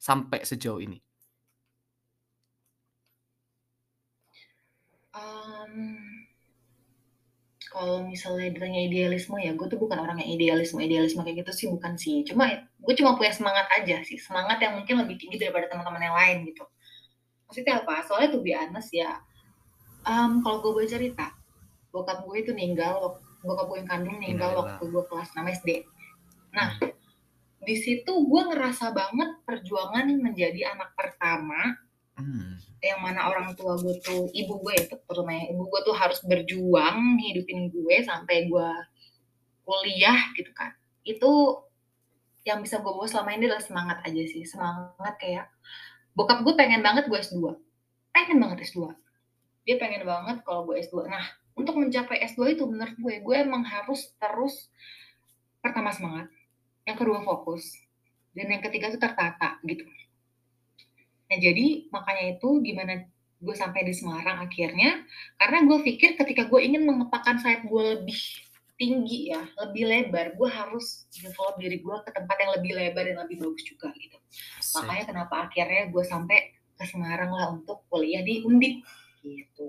[0.00, 1.00] sampai sejauh ini?
[7.70, 11.94] Kalau misalnya ditanya idealisme ya, gue tuh bukan orang yang idealisme-idealisme kayak gitu sih, bukan
[11.94, 12.26] sih.
[12.26, 16.16] Cuma gue cuma punya semangat aja sih, semangat yang mungkin lebih tinggi daripada teman-teman yang
[16.18, 16.66] lain gitu.
[17.46, 18.02] Maksudnya apa?
[18.10, 19.22] Soalnya to be honest ya,
[20.02, 21.30] mmm, kalau gue boleh cerita,
[21.94, 25.70] bokap gue itu ninggal bokap gue yang kandung ninggal waktu gue kelas 6 SD.
[26.50, 26.90] Nah, Mmm.
[27.64, 31.78] di situ gue ngerasa banget perjuangan menjadi anak pertama,
[32.20, 32.52] Mmm.
[32.80, 37.20] yang mana orang tua gue tuh ibu gue ya, terutama ibu gue tuh harus berjuang
[37.20, 38.68] ngehidupin gue sampai gue
[39.64, 40.72] kuliah gitu kan.
[41.04, 41.60] Itu
[42.48, 45.52] yang bisa gue bawa selama ini adalah semangat aja sih, semangat kayak
[46.16, 47.36] bokap gue pengen banget gue S2,
[48.16, 48.96] pengen banget S2.
[49.68, 51.04] Dia pengen banget kalau gue S2.
[51.04, 54.72] Nah, untuk mencapai S2 itu menurut gue, gue emang harus terus
[55.60, 56.32] pertama semangat,
[56.88, 57.76] yang kedua fokus,
[58.32, 59.84] dan yang ketiga tuh tertata gitu.
[61.30, 63.06] Nah, jadi makanya itu gimana
[63.40, 65.06] gue sampai di Semarang akhirnya,
[65.40, 68.20] karena gue pikir ketika gue ingin mengepakkan sayap gue lebih
[68.76, 73.16] tinggi ya, lebih lebar, gue harus develop diri gue ke tempat yang lebih lebar dan
[73.24, 74.16] lebih bagus juga gitu.
[74.60, 74.84] Asik.
[74.84, 76.38] Makanya kenapa akhirnya gue sampai
[76.80, 78.84] ke Semarang lah untuk kuliah di Undip
[79.20, 79.68] gitu.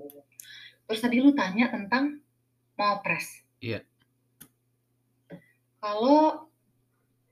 [0.88, 2.24] Terus tadi lu tanya tentang
[2.76, 3.44] Mawapres.
[3.60, 3.84] Iya.
[5.80, 6.48] Kalau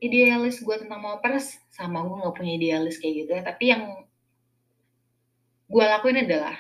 [0.04, 4.04] idealis gue tentang Mawapres, sama gue nggak punya idealis kayak gitu ya, tapi yang
[5.70, 6.58] gue lakuin adalah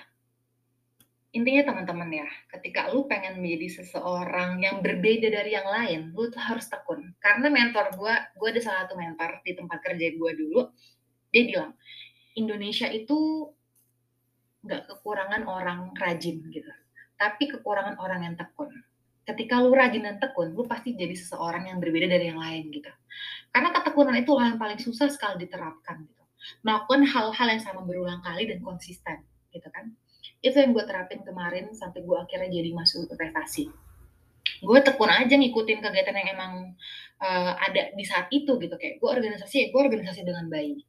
[1.30, 6.42] intinya teman-teman ya, ketika lu pengen menjadi seseorang yang berbeda dari yang lain, lu tuh
[6.42, 7.14] harus tekun.
[7.22, 10.70] Karena mentor gue, gue ada salah satu mentor di tempat kerja gue dulu,
[11.30, 11.72] dia bilang,
[12.34, 13.50] Indonesia itu
[14.66, 16.70] nggak kekurangan orang rajin gitu,
[17.14, 18.70] tapi kekurangan orang yang tekun.
[19.22, 22.90] Ketika lu rajin dan tekun, lu pasti jadi seseorang yang berbeda dari yang lain gitu.
[23.54, 26.19] Karena ketekunan itu yang paling susah sekali diterapkan gitu.
[26.64, 29.92] Melakukan hal-hal yang sama berulang kali dan konsisten gitu kan.
[30.40, 33.68] Itu yang gue terapin kemarin sampai gue akhirnya jadi masuk prestasi.
[34.60, 36.52] Gue tekun aja ngikutin kegiatan yang emang
[37.20, 40.84] uh, ada di saat itu gitu kayak gue organisasi ya gue organisasi dengan baik.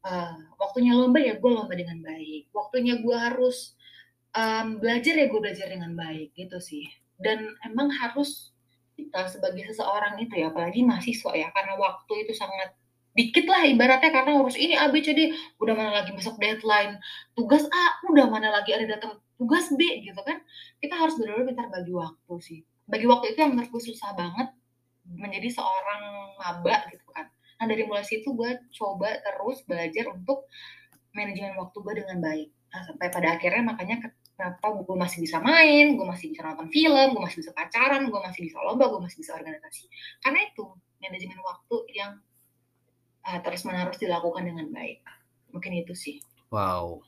[0.00, 2.48] Uh, waktunya lomba ya gue lomba dengan baik.
[2.52, 3.76] Waktunya gue harus
[4.34, 6.86] um, belajar ya gue belajar dengan baik gitu sih
[7.20, 8.50] dan emang harus
[8.96, 12.76] kita sebagai seseorang itu ya apalagi mahasiswa ya karena waktu itu sangat
[13.10, 15.34] dikit lah ibaratnya karena harus ini A B C D.
[15.58, 16.98] Udah mana lagi masuk deadline?
[17.34, 20.38] Tugas A udah mana lagi ada datang tugas B gitu kan?
[20.78, 22.60] Kita harus benar-benar pintar bagi waktu sih.
[22.86, 24.50] Bagi waktu itu yang menurut gue susah banget
[25.10, 26.02] menjadi seorang
[26.38, 27.26] maba gitu kan.
[27.58, 30.46] Nah dari mulai situ gue coba terus belajar untuk
[31.10, 32.48] manajemen waktu gue dengan baik.
[32.70, 33.96] Nah, sampai pada akhirnya makanya
[34.38, 38.20] kenapa gue masih bisa main, gue masih bisa nonton film, gue masih bisa pacaran, gue
[38.22, 39.90] masih bisa lomba, gue masih bisa organisasi.
[40.22, 40.64] Karena itu
[41.02, 42.12] manajemen waktu yang
[43.26, 45.04] uh, terus menerus dilakukan dengan baik.
[45.50, 46.16] Mungkin itu sih.
[46.48, 47.02] Wow.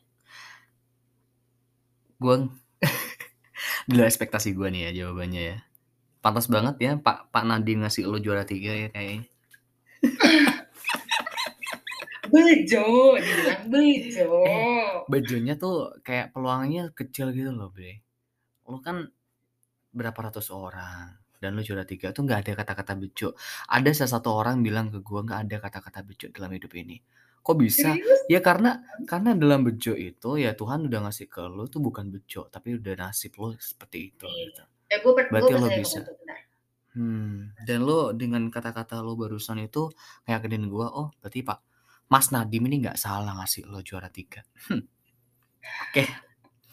[2.19, 2.51] Gue
[3.89, 5.59] di luar ekspektasi gue nih ya jawabannya ya.
[6.23, 9.27] Pantas banget ya Pak Pak Nadine ngasih lo juara tiga ya kayaknya.
[12.33, 14.41] bejo, dibilang bejo.
[14.49, 18.01] Eh, bejonya tuh kayak peluangnya kecil gitu loh, Bre.
[18.65, 19.13] Lo kan
[19.93, 23.35] berapa ratus orang dan lo juara tiga tuh nggak ada kata-kata bejo.
[23.67, 27.03] Ada salah satu orang bilang ke gue nggak ada kata-kata bejo dalam hidup ini.
[27.43, 27.91] Kok bisa?
[27.91, 28.23] Serius?
[28.31, 28.79] Ya karena
[29.11, 32.95] karena dalam bejo itu ya Tuhan udah ngasih ke lo tuh bukan bejo, tapi udah
[32.95, 34.31] nasib lo seperti itu.
[34.31, 34.39] Iya.
[34.47, 34.63] Gitu.
[34.93, 36.01] Ya, gue, Berarti gue lo bisa.
[36.93, 39.91] Hmm, dan lo dengan kata-kata lo barusan itu
[40.29, 41.59] ngeyakinin gue, oh berarti Pak
[42.13, 44.47] Mas Nadim ini nggak salah ngasih lo juara tiga.
[44.71, 44.87] Hmm.
[45.91, 46.05] Oke.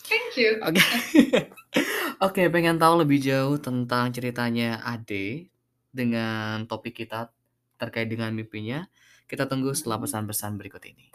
[0.05, 0.59] Thank you.
[0.61, 0.81] Oke.
[2.19, 5.47] Oke, pengen tahu lebih jauh tentang ceritanya Ade
[5.87, 7.31] dengan topik kita
[7.79, 8.83] terkait dengan mimpinya.
[9.23, 11.07] Kita tunggu setelah pesan-pesan berikut ini.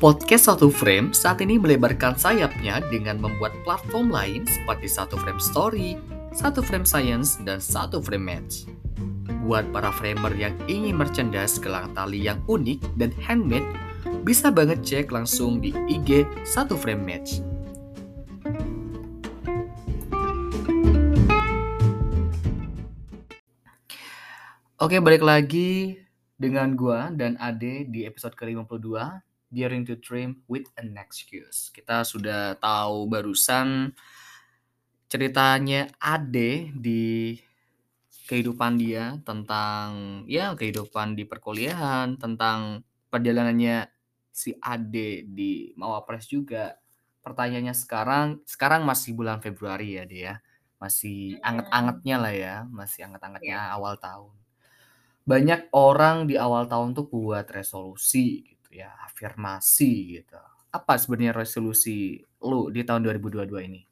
[0.00, 6.00] Podcast Satu Frame saat ini melebarkan sayapnya dengan membuat platform lain seperti Satu Frame Story,
[6.32, 8.64] Satu Frame Science, dan Satu Frame Match.
[9.40, 13.64] Buat para framer yang ingin merchandise gelang tali yang unik dan handmade,
[14.20, 17.40] bisa banget cek langsung di IG Satu Frame Match.
[24.80, 25.96] Oke, balik lagi
[26.36, 28.92] dengan gua dan Ade di episode ke-52
[29.52, 31.72] Daring to Dream with an Excuse.
[31.72, 33.96] Kita sudah tahu barusan
[35.08, 37.36] ceritanya Ade di
[38.30, 43.90] kehidupan dia tentang ya kehidupan di perkuliahan, tentang perjalanannya
[44.30, 46.78] si Ade di Mawapres juga.
[47.26, 50.34] Pertanyaannya sekarang, sekarang masih bulan Februari ya dia, ya.
[50.78, 54.32] masih anget-angetnya lah ya, masih anget-angetnya awal tahun.
[55.26, 60.38] Banyak orang di awal tahun tuh buat resolusi gitu ya, afirmasi gitu.
[60.70, 63.82] Apa sebenarnya resolusi lu di tahun 2022 ini?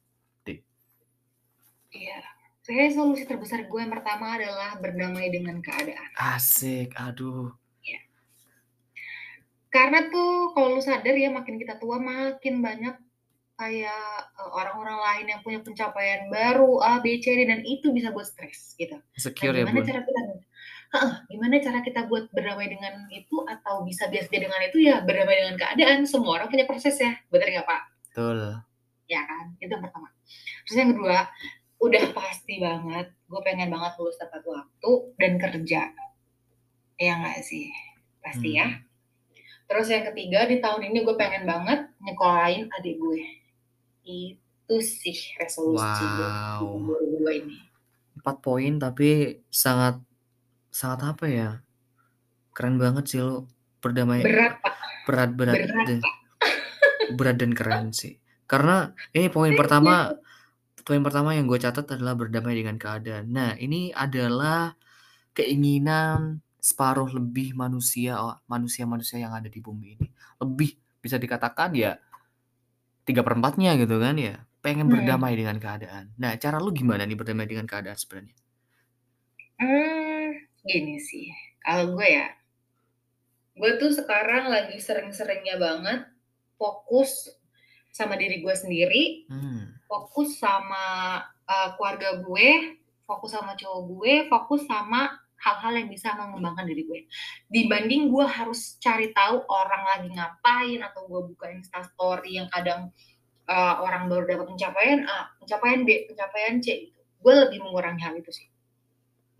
[1.89, 2.21] Iya.
[2.69, 6.13] Resolusi terbesar gue yang pertama adalah berdamai dengan keadaan.
[6.13, 7.49] Asik, aduh.
[7.81, 8.05] Iya.
[9.73, 12.93] Karena tuh kalau lu sadar ya makin kita tua makin banyak
[13.57, 18.13] kayak uh, orang-orang lain yang punya pencapaian baru A, B, C, D dan itu bisa
[18.13, 19.01] buat stres gitu.
[19.17, 19.89] Secure nah, ya, gimana Bun?
[19.89, 20.21] cara kita
[20.93, 25.35] uh, gimana cara kita buat berdamai dengan itu atau bisa biasa dengan itu ya berdamai
[25.41, 26.05] dengan keadaan.
[26.05, 27.81] Semua orang punya proses ya, bener nggak Pak?
[28.13, 28.39] Betul.
[29.09, 30.07] Ya kan, itu yang pertama.
[30.69, 31.25] Terus yang kedua,
[31.79, 35.81] udah pasti banget, gue pengen banget lulus tepat waktu dan kerja.
[36.95, 37.71] Ya nggak sih?
[38.19, 38.67] Pasti ya.
[38.67, 38.83] Hmm.
[39.65, 43.21] Terus yang ketiga, di tahun ini gue pengen banget nyekolahin adik gue.
[44.03, 46.59] Itu sih resolusi gue Wow.
[46.59, 47.57] di 2022 ini.
[48.19, 50.03] 4 poin tapi sangat
[50.67, 51.49] sangat apa ya,
[52.51, 53.47] keren banget sih lu
[53.79, 54.75] berdamai Berat, Pak.
[55.07, 55.99] berat berat Berat, dan
[57.17, 58.19] berat dan keren sih.
[58.43, 60.11] Karena ini poin pertama.
[60.89, 63.29] Poin pertama yang gue catat adalah berdamai dengan keadaan.
[63.29, 64.73] Nah, ini adalah
[65.37, 70.07] keinginan separuh lebih manusia o manusia-manusia yang ada di bumi ini.
[70.41, 70.71] Lebih,
[71.05, 71.97] bisa dikatakan ya
[73.07, 74.93] 3/4-nya gitu kan ya, pengen Mhm.
[74.93, 76.15] berdamai dengan keadaan.
[76.19, 78.35] Nah, cara lu gimana nih berdamai dengan keadaan sebenarnya?
[79.59, 80.29] Mmm,
[80.69, 81.27] gini sih,
[81.65, 82.25] kalau gue ya
[83.57, 85.99] gue tuh sekarang lagi sering-seringnya banget
[86.59, 87.31] fokus
[87.89, 89.78] sama diri gue sendiri, Mmm.
[89.89, 92.49] Fokus sama, eee, keluarga gue,
[93.09, 95.09] fokus sama cowok gue, fokus sama
[95.41, 97.01] hal-hal yang bisa mengembangkan diri gue.
[97.49, 102.93] Dibanding gue harus cari tahu orang lagi ngapain atau gue buka Instastory yang kadang,
[103.49, 107.01] eee, orang baru dapat pencapaian A, pencapaian B, pencapaian C gitu.
[107.23, 108.47] Gue lebih mengurangi hal itu sih.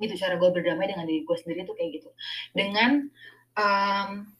[0.01, 2.09] Gitu cara gue berdamai dengan diri gue sendiri tuh kayak gitu.
[2.55, 3.07] Dengan,
[3.59, 4.35] mmm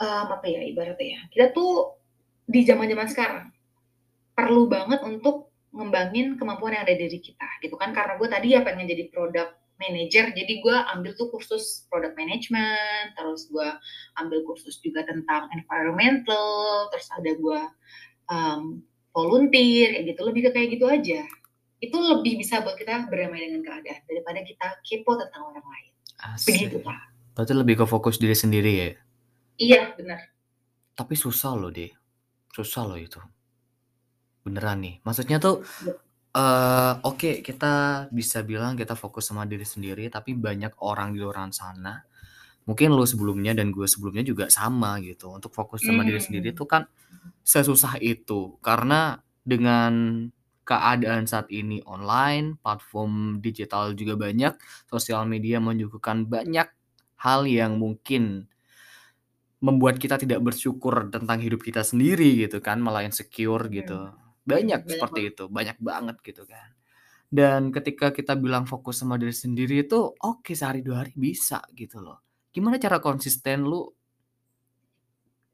[0.00, 1.98] mmm, apa ya ibaratnya ya, kita tuh
[2.48, 3.44] di zaman-zaman sekarang
[4.32, 7.96] perlu banget untuk ngembangin kemampuan yang ada di diri kita gitu kan.
[7.96, 13.18] Karena gue tadi ya pengen jadi product manager, jadi gue ambil tuh kursus product management,
[13.18, 13.68] terus gue
[14.20, 17.60] ambil kursus juga tentang environmental, terus ada gue,
[18.30, 18.62] mmm,
[19.10, 21.20] volunteer kayak gitu, lebih ke kayak gitu aja.
[21.82, 25.92] Itu lebih bisa buat kita berdamai dengan keadaan daripada kita kepo tentang orang lain.
[26.46, 26.86] Begitu, Asik.
[26.86, 27.02] Kak.
[27.34, 28.90] Berarti lebih ke fokus diri sendiri ya?
[29.58, 30.30] Iya, bener.
[30.94, 31.90] Tapi susah loh, Dek.
[32.54, 33.18] Susah loh itu.
[34.46, 34.94] Beneran nih.
[35.06, 35.62] Maksudnya tuh,
[36.34, 37.72] eee, oke kita
[38.14, 42.02] bisa bilang kita fokus sama diri sendiri, tapi banyak orang di luaran sana,
[42.68, 46.58] mungkin lu sebelumnya dan gue sebelumnya juga sama gitu, untuk fokus sama diri sendiri Mmm.
[46.60, 46.82] tuh kan
[47.46, 48.58] sesusah itu.
[48.64, 50.26] Karena dengan
[50.68, 54.54] keadaan saat ini online, platform digital juga banyak,
[54.88, 56.68] sosial media menyuguhkan banyak
[57.22, 58.48] hal yang mungkin
[59.62, 64.10] membuat kita tidak bersyukur tentang hidup kita sendiri gitu kan, malah insecure gitu.
[64.46, 65.32] Banyak banyak seperti banget.
[65.34, 66.74] itu, banyak banget gitu kan.
[67.30, 72.00] Dan ketika kita bilang fokus sama diri sendiri itu, oke sehari, 2 hari bisa gitu
[72.02, 72.22] loh.
[72.54, 73.86] Gimana cara konsisten lu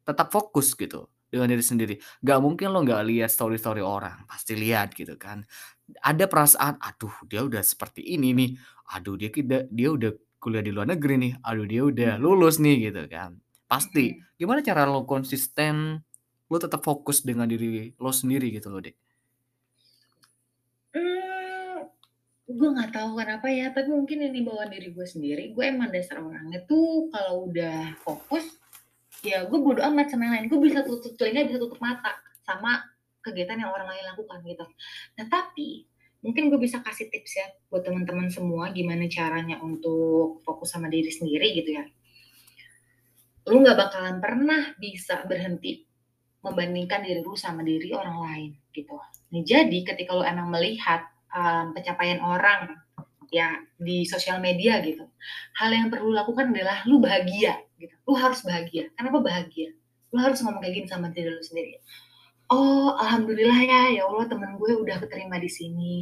[0.06, 1.94] tetap fokus gitu dengan diri sendiri?
[2.24, 5.44] Nggak mungkin lu nggak lihat story-story orang, pasti lihat gitu kan.
[6.04, 8.50] Ada perasaan, "Aduh dia udah seperti ini nih,
[8.94, 12.22] aduh dia kida dia udah kuliah di luar negeri nih, aduh dia udah Mhm.
[12.22, 13.40] lulus nih," gitu kan.
[13.68, 14.14] Pasti.
[14.14, 14.28] Mhm.
[14.38, 16.00] Gimana cara lu konsisten,
[16.48, 18.96] lu tetap fokus dengan diri lu sendiri gitu loh, Dek?
[20.96, 21.76] Mmm,
[22.48, 26.24] gue nggak tahu kenapa ya, tapi mungkin ini bawaan diri gue sendiri, gue emang dasar
[26.24, 28.48] orangnya tuh kalau udah fokus,
[29.20, 32.16] ya gue bodo amat sama yang lain, gue bisa tutup telinga, bisa tutup mata
[32.48, 32.80] sama
[33.20, 34.64] kegiatan yang orang lain lakukan gitu.
[35.20, 35.84] Nah tapi,
[36.24, 41.12] mungkin gue bisa kasih tips ya buat teman-teman semua gimana caranya untuk fokus sama diri
[41.12, 41.84] sendiri gitu ya.
[43.48, 45.87] Lu nggak bakalan pernah bisa berhenti
[46.42, 48.94] membandingkan diri lu sama diri orang lain gitu.
[49.34, 52.78] Nah jadi ketika lu emang melihat, mmm, pencapaian orang
[53.28, 55.04] ya di sosial media gitu,
[55.58, 58.88] hal yang perlu lu lakukan adalah lu bahagia gitu, lu harus bahagia.
[58.96, 59.74] Kenapa bahagia?
[60.14, 61.76] Lu harus ngomong kayak gini sama diri lu sendiri,
[62.48, 65.94] "Oh alhamdulillah ya, ya Allah temen gue udah keterima di sini.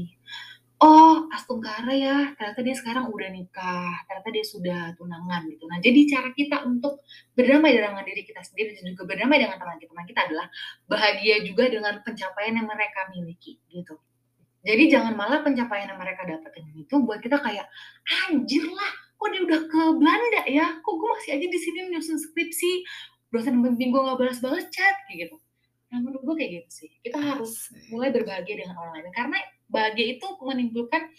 [0.81, 5.65] Oh Astungkara ya, ternyata dia sekarang udah nikah, ternyata dia sudah tunangan," gitu.
[5.73, 7.01] Nah jadi cara kita untuk
[7.33, 10.47] berdamai dengan diri kita sendiri dan juga berdamai dengan teman teman kita adalah
[10.85, 13.97] bahagia juga dengan pencapaian yang mereka miliki gitu.
[14.67, 17.67] Jadi jangan malah pencapaian yang mereka dapetin itu buat kita kayak,
[18.29, 20.67] "Anjir lah, kok dia udah ke Belanda ya?
[20.85, 22.73] Kok gue masih aja di sini nyusun skripsi,
[23.33, 25.41] dosen pembimbing gue nggak balas-balas chat," gitu.
[25.93, 29.39] Nah menurut gue kayak gitu sih, kita harus mulai berbahagia dengan orang lain, karena
[29.71, 31.11] bahagia itu menimbulkan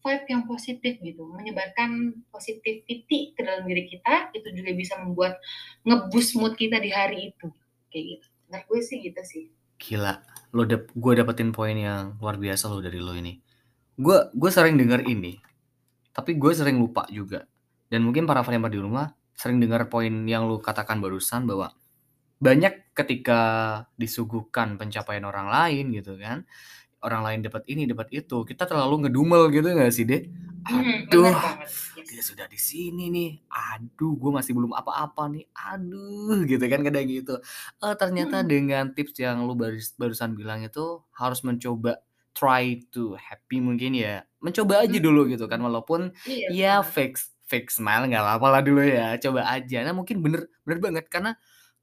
[0.00, 5.42] vibe yang positif gitu, menyebarkan positivity ke dalam diri kita, itu juga bisa membuat
[5.82, 7.50] nge-boost mood kita di hari itu,
[7.90, 8.26] kayak gitu.
[8.46, 9.44] Menurut gue sih gitu sih.
[9.76, 10.22] Gila,
[10.54, 13.36] lu dap gue dapetin poin yang luar biasa loh dari lu ini.
[13.98, 15.36] Gue gue sering denger ini,
[16.14, 17.44] tapi gue sering lupa juga.
[17.90, 21.74] Dan mungkin para framer di rumah sering dengar poin yang lu katakan barusan bahwa
[22.42, 23.40] banyak ketika
[24.00, 26.44] disuguhkan pencapaian orang lain gitu kan,
[27.04, 30.24] orang lain dapat ini, dapat itu, kita terlalu ngedumel gitu nggak sih, Dek?
[30.68, 31.70] Mhm, "Aduh, banget,
[32.10, 37.06] dia sudah di sini nih, aduh gue masih belum apa-apa nih, aduh," gitu kan kadang
[37.10, 37.38] gitu.
[37.82, 38.48] Eee, ternyata Mhm.
[38.48, 42.02] dengan tips yang lu barus barusan bilang itu harus mencoba
[42.36, 47.06] try to happy mungkin ya, mencoba aja dulu gitu kan, walaupun Iya ya bener.
[47.18, 49.82] s fake smile nggak apa-apa lah dulu ya, coba aja.
[49.86, 51.34] Nah mungkin bener bener banget karena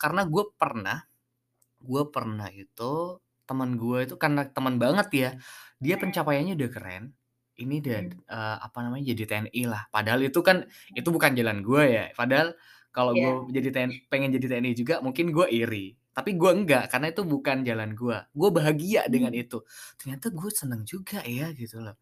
[0.02, 0.98] karena gue pernah
[1.84, 3.20] gue pernah itu
[3.50, 5.30] temen gue itu karena temen banget ya,
[5.84, 7.04] dia pencapaiannya udah keren
[7.60, 8.24] ini dan, Mhm.
[8.32, 9.84] eee, apa namanya, jadi TNI lah.
[9.94, 10.66] Padahal itu kan,
[10.98, 12.04] itu bukan jalan gue ya.
[12.18, 12.56] Padahal
[12.96, 13.54] kalau gue Iya.
[13.54, 15.96] jadi TN pengen jadi TNI juga mungkin gue iri.
[16.16, 18.18] Tapi gue enggak, karena itu bukan jalan gue.
[18.38, 19.38] Gue bahagia dengan Mmm.
[19.38, 19.62] itu.
[20.00, 21.96] Ternyata gue seneng juga ya, gitu loh.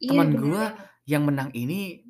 [0.00, 0.64] Iya, Temen bener gue
[1.10, 2.06] yang menang ini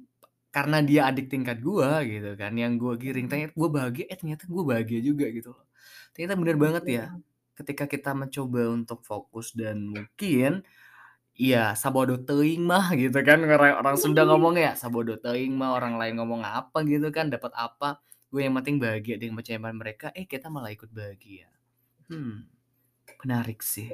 [0.56, 4.48] karena dia adik tingkat gue gitu kan, yang gue giring, ternyata gue bahagia, eh ternyata
[4.48, 5.68] gue bahagia juga gitu loh.
[6.16, 7.20] Ternyata bener banget ya, banget.
[7.60, 10.64] ketika kita mencoba untuk fokus dan mungkin,
[11.36, 16.00] ya sabodo teuing mah gitu kan, orang orang Sunda ngomong ya, sabodo teuing mah, orang
[16.00, 18.00] lain ngomong apa gitu kan, dapat apa,
[18.32, 21.52] gue yang penting bahagia dengan pencapaian mereka, eh kita malah ikut bahagia.
[22.08, 22.48] Hmm,
[23.28, 23.92] menarik sih.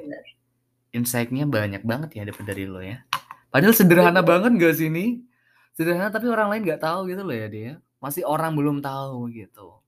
[0.95, 3.03] Insight-nya banyak banget ya dapet dari lo ya.
[3.51, 5.32] Padahal sederhana banget nggak sih ini?
[5.73, 7.71] Sederhana tapi orang lain nggak tahu gitu loh ya, dia.
[7.97, 9.81] Masih orang belum tahu gitu.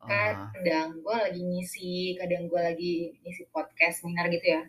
[0.00, 0.08] Oh.
[0.08, 4.62] Kadang gue lagi ngisi, kadang gue lagi ngisi podcast, seminar gitu ya.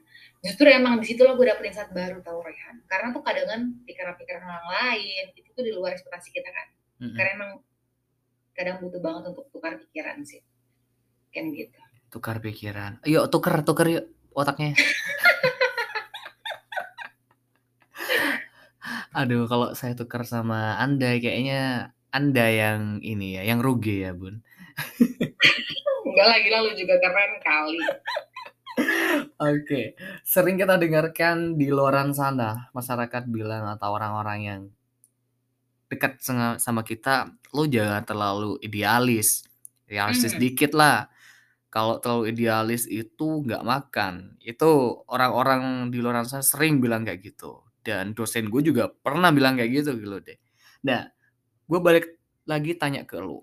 [0.44, 2.84] Justru emang di situ loh gue dapet insight baru tau Rayhan.
[2.90, 6.68] Karena tuh kadang kan pikiran-pikiran orang lain, itu tuh di luar ekspektasi kita kan.
[7.00, 7.16] Mhm.
[7.16, 7.52] Karena emang
[8.52, 10.44] kadang butuh banget untuk tukar pikiran sih.
[11.32, 11.80] Kan gitu.
[12.12, 13.00] Tukar pikiran.
[13.08, 14.76] Yuk tuker tuker yuk otaknya.
[19.16, 24.44] Aduh, kalau saya tukar sama Anda kayaknya Anda yang ini ya, yang rugi ya, Bun.
[26.08, 27.80] Enggak lah, gila lu juga keren kali.
[29.42, 34.62] Oke, sering kita dengarkan di luaran sana, masyarakat bilang atau orang-orang yang
[35.92, 36.24] dekat
[36.60, 39.44] sama kita, "Lu jangan terlalu idealis,
[39.92, 40.42] realistis Mhm.
[40.42, 41.12] dikit lah.
[41.72, 47.60] Kalau terlalu idealis itu nggak makan." Itu orang-orang di luaran sana sering bilang kayak gitu.
[47.82, 50.38] Dan dosen gue juga pernah bilang kayak gitu gitu deh.
[50.86, 51.10] Nah,
[51.66, 53.42] gue balik lagi tanya ke lu.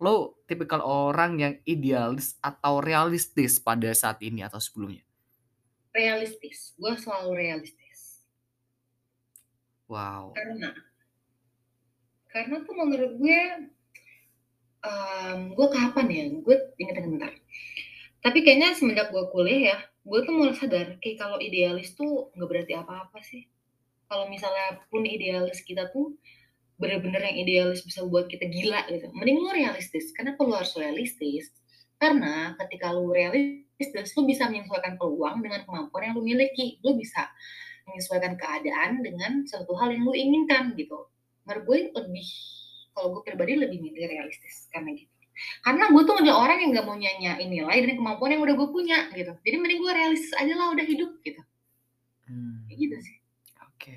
[0.00, 5.04] Lu tipikal orang yang idealis atau realistis pada saat ini atau sebelumnya?
[5.94, 8.24] Realistis, gue selalu realistis.
[9.86, 10.34] Wow.
[10.34, 10.74] Karena
[12.34, 13.40] karena tuh menurut gue,
[14.82, 17.32] mmm, gue kapan ya, gue inget-inget bentar.
[18.26, 22.48] Tapi kayaknya semenjak gue kuliah ya, gue tuh mulai sadar, kayak kalau idealis tuh nggak
[22.50, 23.46] berarti apa-apa sih.
[24.08, 26.14] Kalau misalnya pun idealis kita tuh,
[26.76, 30.10] bener-bener yang idealis bisa buat kita gila gitu, mending lu realistis.
[30.12, 31.50] Kenapa lu harus realistis?
[31.96, 36.82] Karena ketika lu realistis, lu bisa menyesuaikan peluang dengan kemampuan yang lu miliki.
[36.82, 37.30] Lu bisa
[37.88, 41.08] menyesuaikan keadaan dengan suatu hal yang lu inginkan gitu.
[41.44, 42.28] Menurut gue lebih
[42.94, 45.10] kalau gue pribadi lebih milih realistis karena gitu.
[45.66, 48.68] Karena gue tuh adalah orang yang nggak mau nyanyain nilai dari kemampuan yang udah gue
[48.70, 49.34] punya gitu.
[49.42, 51.42] Jadi mending gue realistis aja lah udah hidup gitu.
[52.70, 53.16] Kayak gitu sih.
[53.74, 53.94] Oke.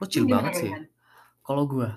[0.00, 0.72] Lu chill gimana, banget sih.
[1.46, 1.90] Kalau gue,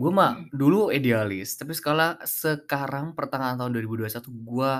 [0.00, 0.52] gue mah Mhm.
[0.52, 4.72] dulu idealis, tapi skala sekarang pertengahan tahun 2021 gue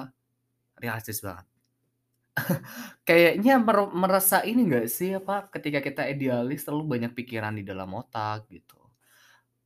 [0.83, 1.47] realistis banget.
[3.09, 7.91] Kayaknya mer merasa ini nggak sih, apa, ketika kita idealis terlalu banyak pikiran di dalam
[7.99, 8.78] otak gitu.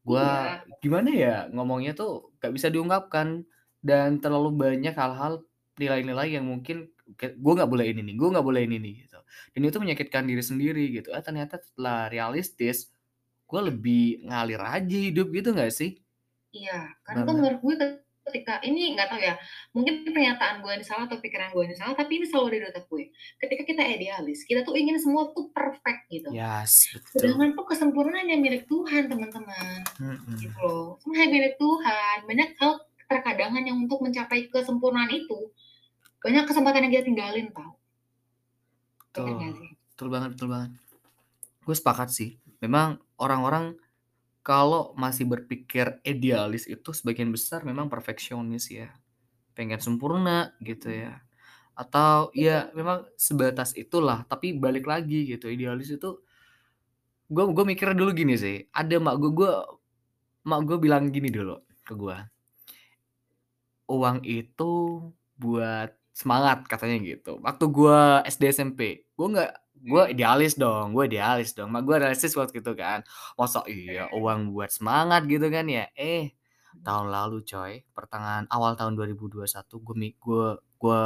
[0.06, 0.76] Gua Iya.
[0.82, 3.44] gimana ya, ngomongnya tuh nggak bisa diungkapkan
[3.84, 5.44] dan terlalu banyak hal-hal,
[5.80, 9.18] nilai-nilai yang mungkin "Gue nggak boleh ini nih gue nggak boleh ini nih," gitu.
[9.54, 11.09] Dan itu menyakitkan diri sendiri gitu.
[11.14, 12.90] Eh, ternyata setelah realistis,
[13.50, 16.02] gue lebih ngalir aja hidup gitu nggak sih?
[16.54, 17.74] Iya, karena tuh menurut gue
[18.26, 19.34] ketika ini nggak tahu ya,
[19.74, 22.66] mungkin pernyataan gue yang salah atau pikiran gue yang salah, tapi ini selalu ada di
[22.74, 23.04] otak gue.
[23.42, 26.30] Ketika kita idealis, kita tuh ingin semua tuh perfect gitu.
[26.30, 27.40] Yes, betul.
[27.40, 29.80] Sedangkan tuh kesempurnaan yang milik Tuhan, teman-teman.
[30.40, 30.66] Gitu Mhm.
[30.66, 30.98] loh.
[31.02, 32.16] Semua milik Tuhan.
[32.28, 32.72] Banyak hal
[33.11, 35.50] terkadang yang untuk mencapai kesempurnaan itu,
[36.26, 37.70] banyak kesempatan yang kita tinggalin tau.
[39.14, 39.38] Betul,
[39.94, 40.70] betul banget betul banget.
[41.66, 42.30] Gue sepakat sih.
[42.64, 43.76] Memang orang-orang
[44.44, 48.90] kalau masih berpikir idealis itu sebagian besar memang perfeksionis ya.
[49.56, 51.22] Pengen sempurna gitu ya.
[51.78, 56.20] Atau ya memang sebatas itulah, tapi balik lagi gitu, idealis itu
[57.26, 59.52] gue gue mikirnya dulu gini sih, ada mak gue gue
[60.46, 62.16] mak gue bilang gini dulu ke gue
[63.90, 64.72] "Uang itu
[65.38, 67.36] buat semangat," katanya gitu.
[67.44, 68.80] Waktu gue SD, SMP.
[69.18, 69.50] Gue nggak
[69.86, 70.12] gue Mmm.
[70.16, 71.68] idealis dong gue idealis dong.
[71.74, 73.04] Mak gue realistis waktu itu kan.
[73.38, 75.86] "Masa iya uang buat semangat?" Gitu kan ya.
[75.98, 76.32] Eh,
[76.74, 76.82] Mhm.
[76.86, 80.46] tahun lalu coy, pertengahan awal tahun 2021 gue gue
[80.82, 81.00] gue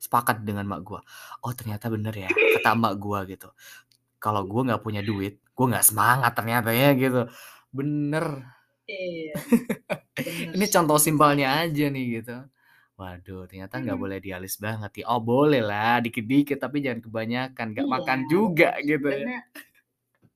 [0.00, 1.00] sepakat dengan mak gue,
[1.44, 3.48] "Oh ternyata bener ya kata emak gue," gitu,
[4.22, 7.28] "kalau gue nggak punya duit, gue nggak semangat ternyata ya," gitu.
[7.74, 8.26] Bener.
[8.88, 9.34] Iya.
[10.24, 12.36] Bener Ini contoh simpelnya aja nih gitu.
[13.00, 15.04] Waduh ternyata nggak boleh idealis banget ya.
[15.12, 19.24] Oh bolehlah dikit-dikit, tapi jangan kebanyakan, nggak Iya, makan juga bener gitu ya.
[19.24, 19.42] bener.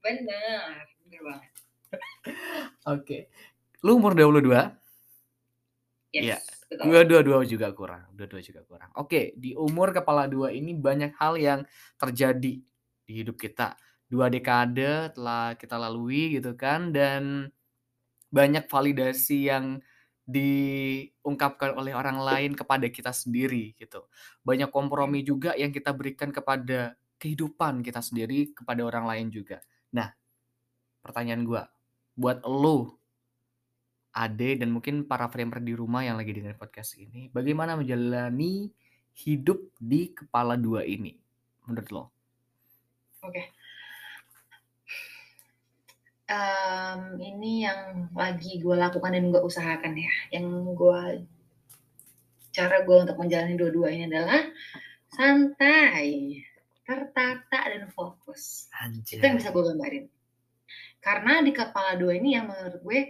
[0.04, 1.50] Bener, bener banget.
[2.94, 3.18] Oke.
[3.84, 4.76] Lu umur 22?
[6.14, 6.46] Iya, Yes,
[6.78, 7.10] gue betul.
[7.10, 8.90] 22 juga kurang 22 juga kurang.
[8.94, 11.60] Oke, di umur kepala 2 ini banyak hal yang
[11.98, 12.62] terjadi
[13.04, 13.74] di hidup kita.
[14.06, 17.50] 2 dekade telah kita lalui gitu kan dan
[18.30, 19.80] banyak validasi yang
[20.24, 24.08] diungkapkan oleh orang lain kepada kita sendiri gitu.
[24.40, 29.60] Banyak kompromi juga yang kita berikan kepada kehidupan kita sendiri, kepada orang lain juga.
[29.92, 30.08] Nah,
[31.04, 31.62] pertanyaan gua,
[32.16, 32.96] buat elu,
[34.14, 38.70] Ade, dan mungkin para framer di rumah yang lagi dengerin podcast ini, bagaimana menjalani
[39.14, 41.18] hidup di kepala dua ini
[41.66, 42.04] menurut lo?
[43.24, 43.63] Oke.
[46.24, 51.28] Mmm, ini yang lagi gue lakukan dan gue usahakan ya, yang gue
[52.48, 54.40] cara gue untuk menjalani dua-dua ini adalah
[55.12, 56.40] santai,
[56.88, 58.72] tertata, dan fokus.
[59.12, 59.56] Itu yang bisa Anjay.
[59.60, 60.04] gue gambarin.
[61.04, 63.00] Karena di kepala dua ini yang menurut gue,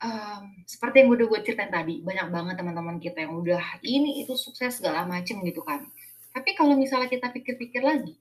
[0.00, 4.32] mmm, seperti yang udah gue ceritain tadi, banyak banget teman-teman kita yang udah ini, itu,
[4.32, 5.84] sukses segala macem gitu kan.
[6.32, 8.16] Tapi kalau misalnya kita pikir-pikir lagi,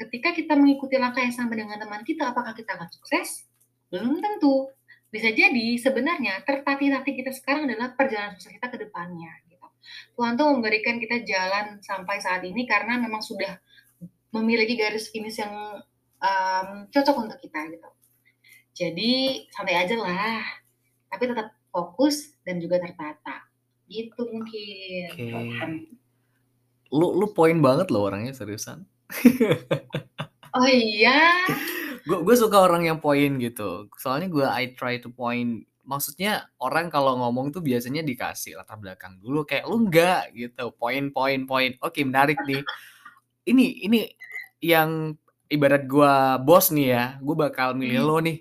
[0.00, 3.44] ketika kita mengikuti langkah yang sama dengan teman kita, apakah kita akan sukses?
[3.92, 4.70] Belum tentu.
[5.10, 9.66] Bisa jadi sebenarnya tertatih-tatih kita sekarang adalah perjalanan sukses kita ke depannya gitu.
[10.18, 13.58] Tuhan tuh memberikan kita jalan sampai saat ini karena memang sudah
[14.34, 15.54] memiliki garis finish yang,
[16.18, 17.90] mmm, cocok untuk kita gitu.
[18.74, 20.42] Jadi santai aja lah,
[21.06, 23.46] tapi tetap fokus dan juga tertata.
[23.86, 25.08] Gitu mungkin.
[25.30, 25.72] Rohan.
[26.90, 28.82] Lu lu poin banget loh orangnya, seriusan.
[30.54, 31.50] Oh iya?
[32.04, 36.88] Gue gue suka orang yang poin gitu, soalnya gue I try to point maksudnya orang
[36.88, 41.76] kalau ngomong tuh biasanya dikasih latar belakang dulu, kayak lu enggak gitu, poin poin poin,
[41.80, 42.60] oke menarik nih.
[43.48, 44.00] Ini ini
[44.60, 45.16] yang
[45.48, 46.12] ibarat gue
[46.44, 48.08] bos nih ya, gue bakal milih Mhm.
[48.08, 48.38] lo nih,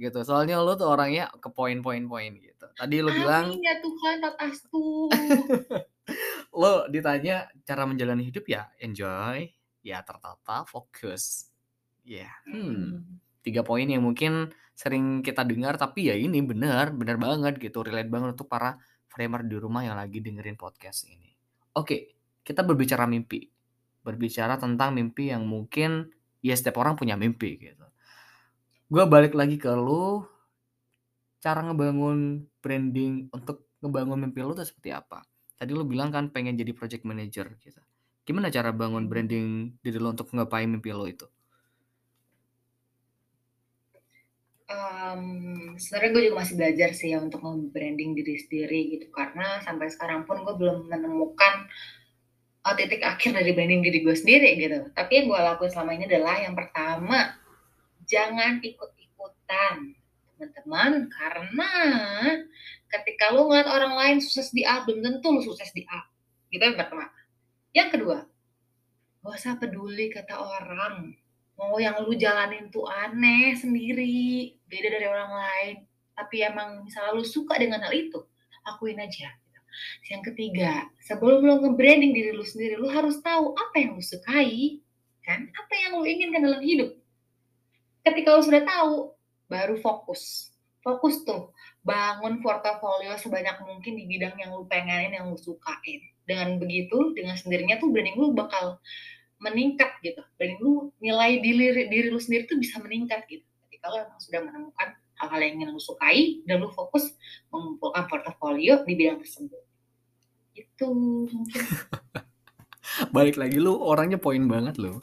[0.00, 0.18] gitu.
[0.24, 2.64] Soalnya lo tuh orangnya ke poin poin poin gitu.
[2.76, 4.84] Tadi lo bilang Amin ya Tuhan, Tatastu.
[6.60, 9.48] lo ditanya cara menjalani hidup ya enjoy,
[9.84, 11.51] ya tertata, fokus.
[12.02, 13.22] Ya, hmm, Mhm.
[13.46, 18.10] 3 poin yang mungkin sering kita dengar, tapi ya ini bener, bener banget gitu, relate
[18.10, 21.30] banget untuk para framer di rumah yang lagi dengerin podcast ini.
[21.78, 23.46] Oke, kita berbicara mimpi,
[24.02, 26.10] berbicara tentang mimpi yang mungkin
[26.42, 27.86] ya setiap orang punya mimpi gitu.
[28.92, 30.22] Gue balik lagi ke lu,
[31.44, 32.18] cara ngebangun
[32.62, 35.18] branding untuk ngebangun mimpi lu tuh seperti apa?
[35.58, 37.80] Tadi lu bilang kan pengen jadi project manager gitu.
[38.26, 39.10] Gimana cara bangun Mhm.
[39.10, 39.46] branding
[39.82, 41.26] diri lu untuk ngegapai mimpi lu itu?
[44.72, 49.92] Mmm, sebenarnya gue juga masih belajar sih ya untuk nge-branding diri sendiri gitu, karena sampai
[49.92, 51.68] sekarang pun gue belum menemukan,
[52.64, 54.78] eee, titik akhir dari branding diri gue sendiri gitu.
[54.96, 57.18] Tapi yang gue lakuin selama ini adalah yang pertama,
[58.08, 59.76] jangan ikut-ikutan
[60.36, 61.70] teman-teman, karena
[62.88, 66.00] ketika lu ngeliat orang lain sukses di A, belum tentu lu sukses di A.
[66.48, 67.12] Itu yang pertama.
[67.76, 68.18] Yang kedua,
[69.20, 71.14] nggak usah peduli kata orang,
[71.56, 75.74] mau yang lu jalanin tuh aneh sendiri, beda dari orang lain,
[76.16, 78.20] tapi emang misalnya lu suka dengan hal itu,
[78.66, 79.60] lakuin aja gitu.
[80.12, 84.80] Yang ketiga, sebelum lu nge-branding diri lu sendiri, lu harus tahu apa yang lu sukai,
[85.22, 86.90] kan, apa yang lu inginkan dalam hidup.
[88.02, 88.94] Ketika lu sudah tahu,
[89.46, 90.50] baru fokus.
[90.82, 91.54] Fokus tuh,
[91.86, 96.02] bangun portofolio sebanyak mungkin di bidang yang lu pengenin, yang lu sukain.
[96.26, 98.82] Dengan begitu, dengan sendirinya tuh branding lu bakal
[99.42, 103.96] meningkat gitu, branding lu, nilai diri diri lu sendiri tuh bisa meningkat gitu, ketika lu
[103.98, 104.88] emang sudah menemukan
[105.18, 107.10] hal-hal yang ingin lu sukai dan lu fokus
[107.50, 109.62] mengumpulkan portofolio di bidang tersebut.
[110.54, 110.86] Itu
[111.26, 111.62] mungkin.
[113.16, 115.02] Balik lagi, lu orangnya poin banget loh.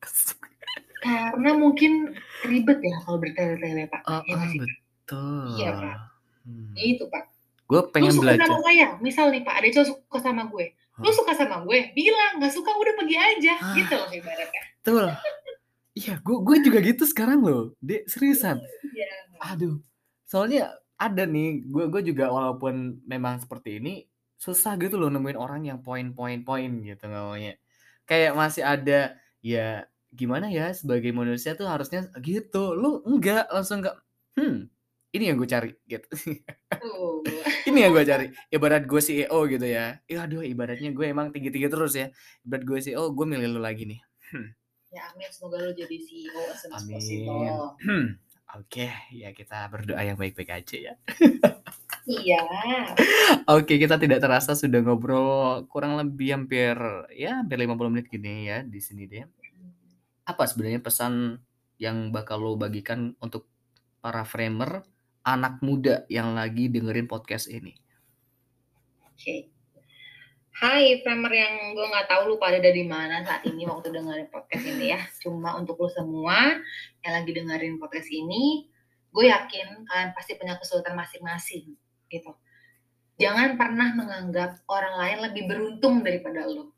[1.04, 2.12] Karena mungkin
[2.44, 4.68] ribet ya kalau bertele-tele, Pak, ya nggak sih, Pak?
[5.10, 5.48] betul.
[5.56, 5.96] Iya, Pak.
[6.44, 6.72] Hmm.
[6.76, 7.24] Itu, Pak.
[7.70, 8.60] Gue Lu pengen suka sama belajar.
[8.66, 10.66] saya, misal nih, Pak, ada cowok suka sama gue,
[11.02, 13.74] lu suka sama gue, bilang, nggak suka udah pergi aja, Ah.
[13.74, 14.62] gitu loh ibaratnya.
[14.80, 15.06] Betul.
[15.92, 18.62] Iya, gue gue juga gitu sekarang loh, Dek, seriusan.
[18.94, 19.08] Iya.
[19.42, 19.82] Aduh,
[20.24, 24.06] soalnya ada nih, gue gue juga walaupun memang seperti ini,
[24.38, 27.58] susah gitu loh nemuin orang yang poin poin poin gitu ngomongnya.
[28.06, 33.96] Kayak masih ada, ya gimana ya, sebagai manusia tuh harusnya gitu, lu enggak, langsung enggak,
[34.38, 34.66] "Hmm,
[35.10, 36.08] ini yang gue cari," gitu.
[36.78, 37.22] Tuh.
[37.68, 38.26] Ini yang gue cari.
[38.48, 42.08] Ibarat gue CEO gitu ya, ya aduh ibaratnya gue emang tinggi-tinggi terus ya,
[42.42, 44.00] ibarat gue CEO, gue milih lu lagi nih.
[44.32, 44.48] Hmm.
[44.90, 46.98] Ya amin, semoga lu jadi CEO as Amin.
[48.58, 50.94] Oke, ya kita berdoa yang baik-baik aja ya.
[52.10, 52.42] Iya.
[53.54, 56.74] Oke, kita tidak terasa sudah ngobrol kurang lebih hampir,
[57.14, 59.22] ya hampir 50 menit gini ya di sini deh.
[60.26, 61.38] Apa sebenarnya pesan
[61.78, 63.46] yang bakal lo bagikan untuk
[64.02, 64.82] para framer,
[65.24, 67.76] anak muda yang lagi dengerin podcast ini?
[69.04, 69.52] Oke.
[70.60, 74.28] Hai framer yang gue nggak tahu lu pada ada di mana saat ini waktu dengerin
[74.28, 75.00] podcast ini ya.
[75.24, 76.60] Cuma untuk lu semua
[77.00, 78.68] yang lagi dengerin podcast ini,
[79.08, 81.76] gue yakin kalian pasti punya kesulitan masing-masing
[82.12, 82.32] gitu.
[83.20, 86.72] Jangan pernah menganggap orang lain lebih beruntung daripada lu.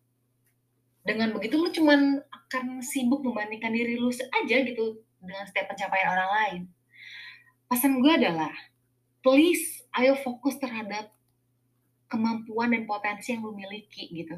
[1.03, 6.31] Dengan begitu lu cuman akan sibuk membandingkan diri lu aja gitu dengan setiap pencapaian orang
[6.31, 6.63] lain.
[7.73, 8.53] Pesan gue adalah,
[9.25, 11.09] please ayo fokus terhadap
[12.05, 14.37] kemampuan dan potensi yang lu miliki gitu.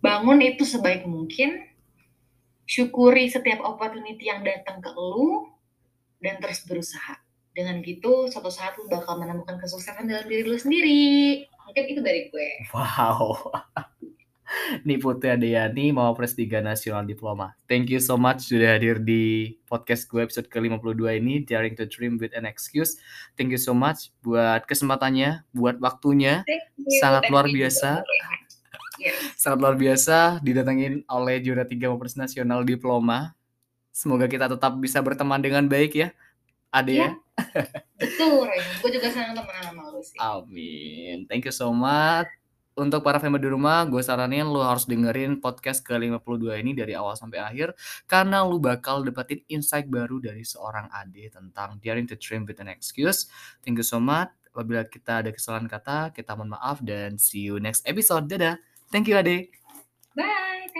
[0.00, 1.68] Bangun itu sebaik mungkin,
[2.64, 5.52] syukuri setiap opportunity yang datang ke lu,
[6.24, 7.20] dan terus berusaha.
[7.52, 11.44] Dengan gitu, suatu saat lu bakal menemukan kesuksesan dalam diri lu sendiri.
[11.68, 12.72] Mungkin itu dari gue.
[12.72, 13.52] Wow.
[14.84, 17.52] Nih Putri Adeyani, Mawapres 3 Nasional Diploma.
[17.68, 22.16] Thank you so much sudah hadir di podcast gue episode ke-52 ini, Daring to Dream
[22.16, 22.96] with an Excuse.
[23.36, 26.44] Thank you so much buat kesempatannya, buat waktunya.
[26.48, 28.04] you, Sangat luar biasa.
[29.34, 33.36] Sangat luar biasa didatengin oleh juara 3 Mawapres Nasional Diploma.
[33.92, 36.08] Semoga kita tetap bisa berteman dengan baik ya,
[36.72, 37.10] Ade ya.
[38.00, 38.64] Betul, Ren.
[38.80, 40.16] Gue juga senang temenan sama lu sih.
[40.16, 41.28] Amin.
[41.28, 42.41] Thank you so much.
[42.72, 47.12] Untuk para family di rumah, gue saranin lu harus dengerin podcast ke-52 ini dari awal
[47.12, 47.76] sampai akhir
[48.08, 52.72] karena lu bakal dapetin insight baru dari seorang Ade tentang daring to dream with an
[52.72, 53.28] excuse.
[53.60, 54.32] Thank you so much.
[54.52, 58.24] Apabila kita ada kesalahan kata, kita mohon maaf dan see you next episode.
[58.24, 58.56] Dadah.
[58.88, 59.52] Thank you Ade.
[60.16, 60.72] Bye.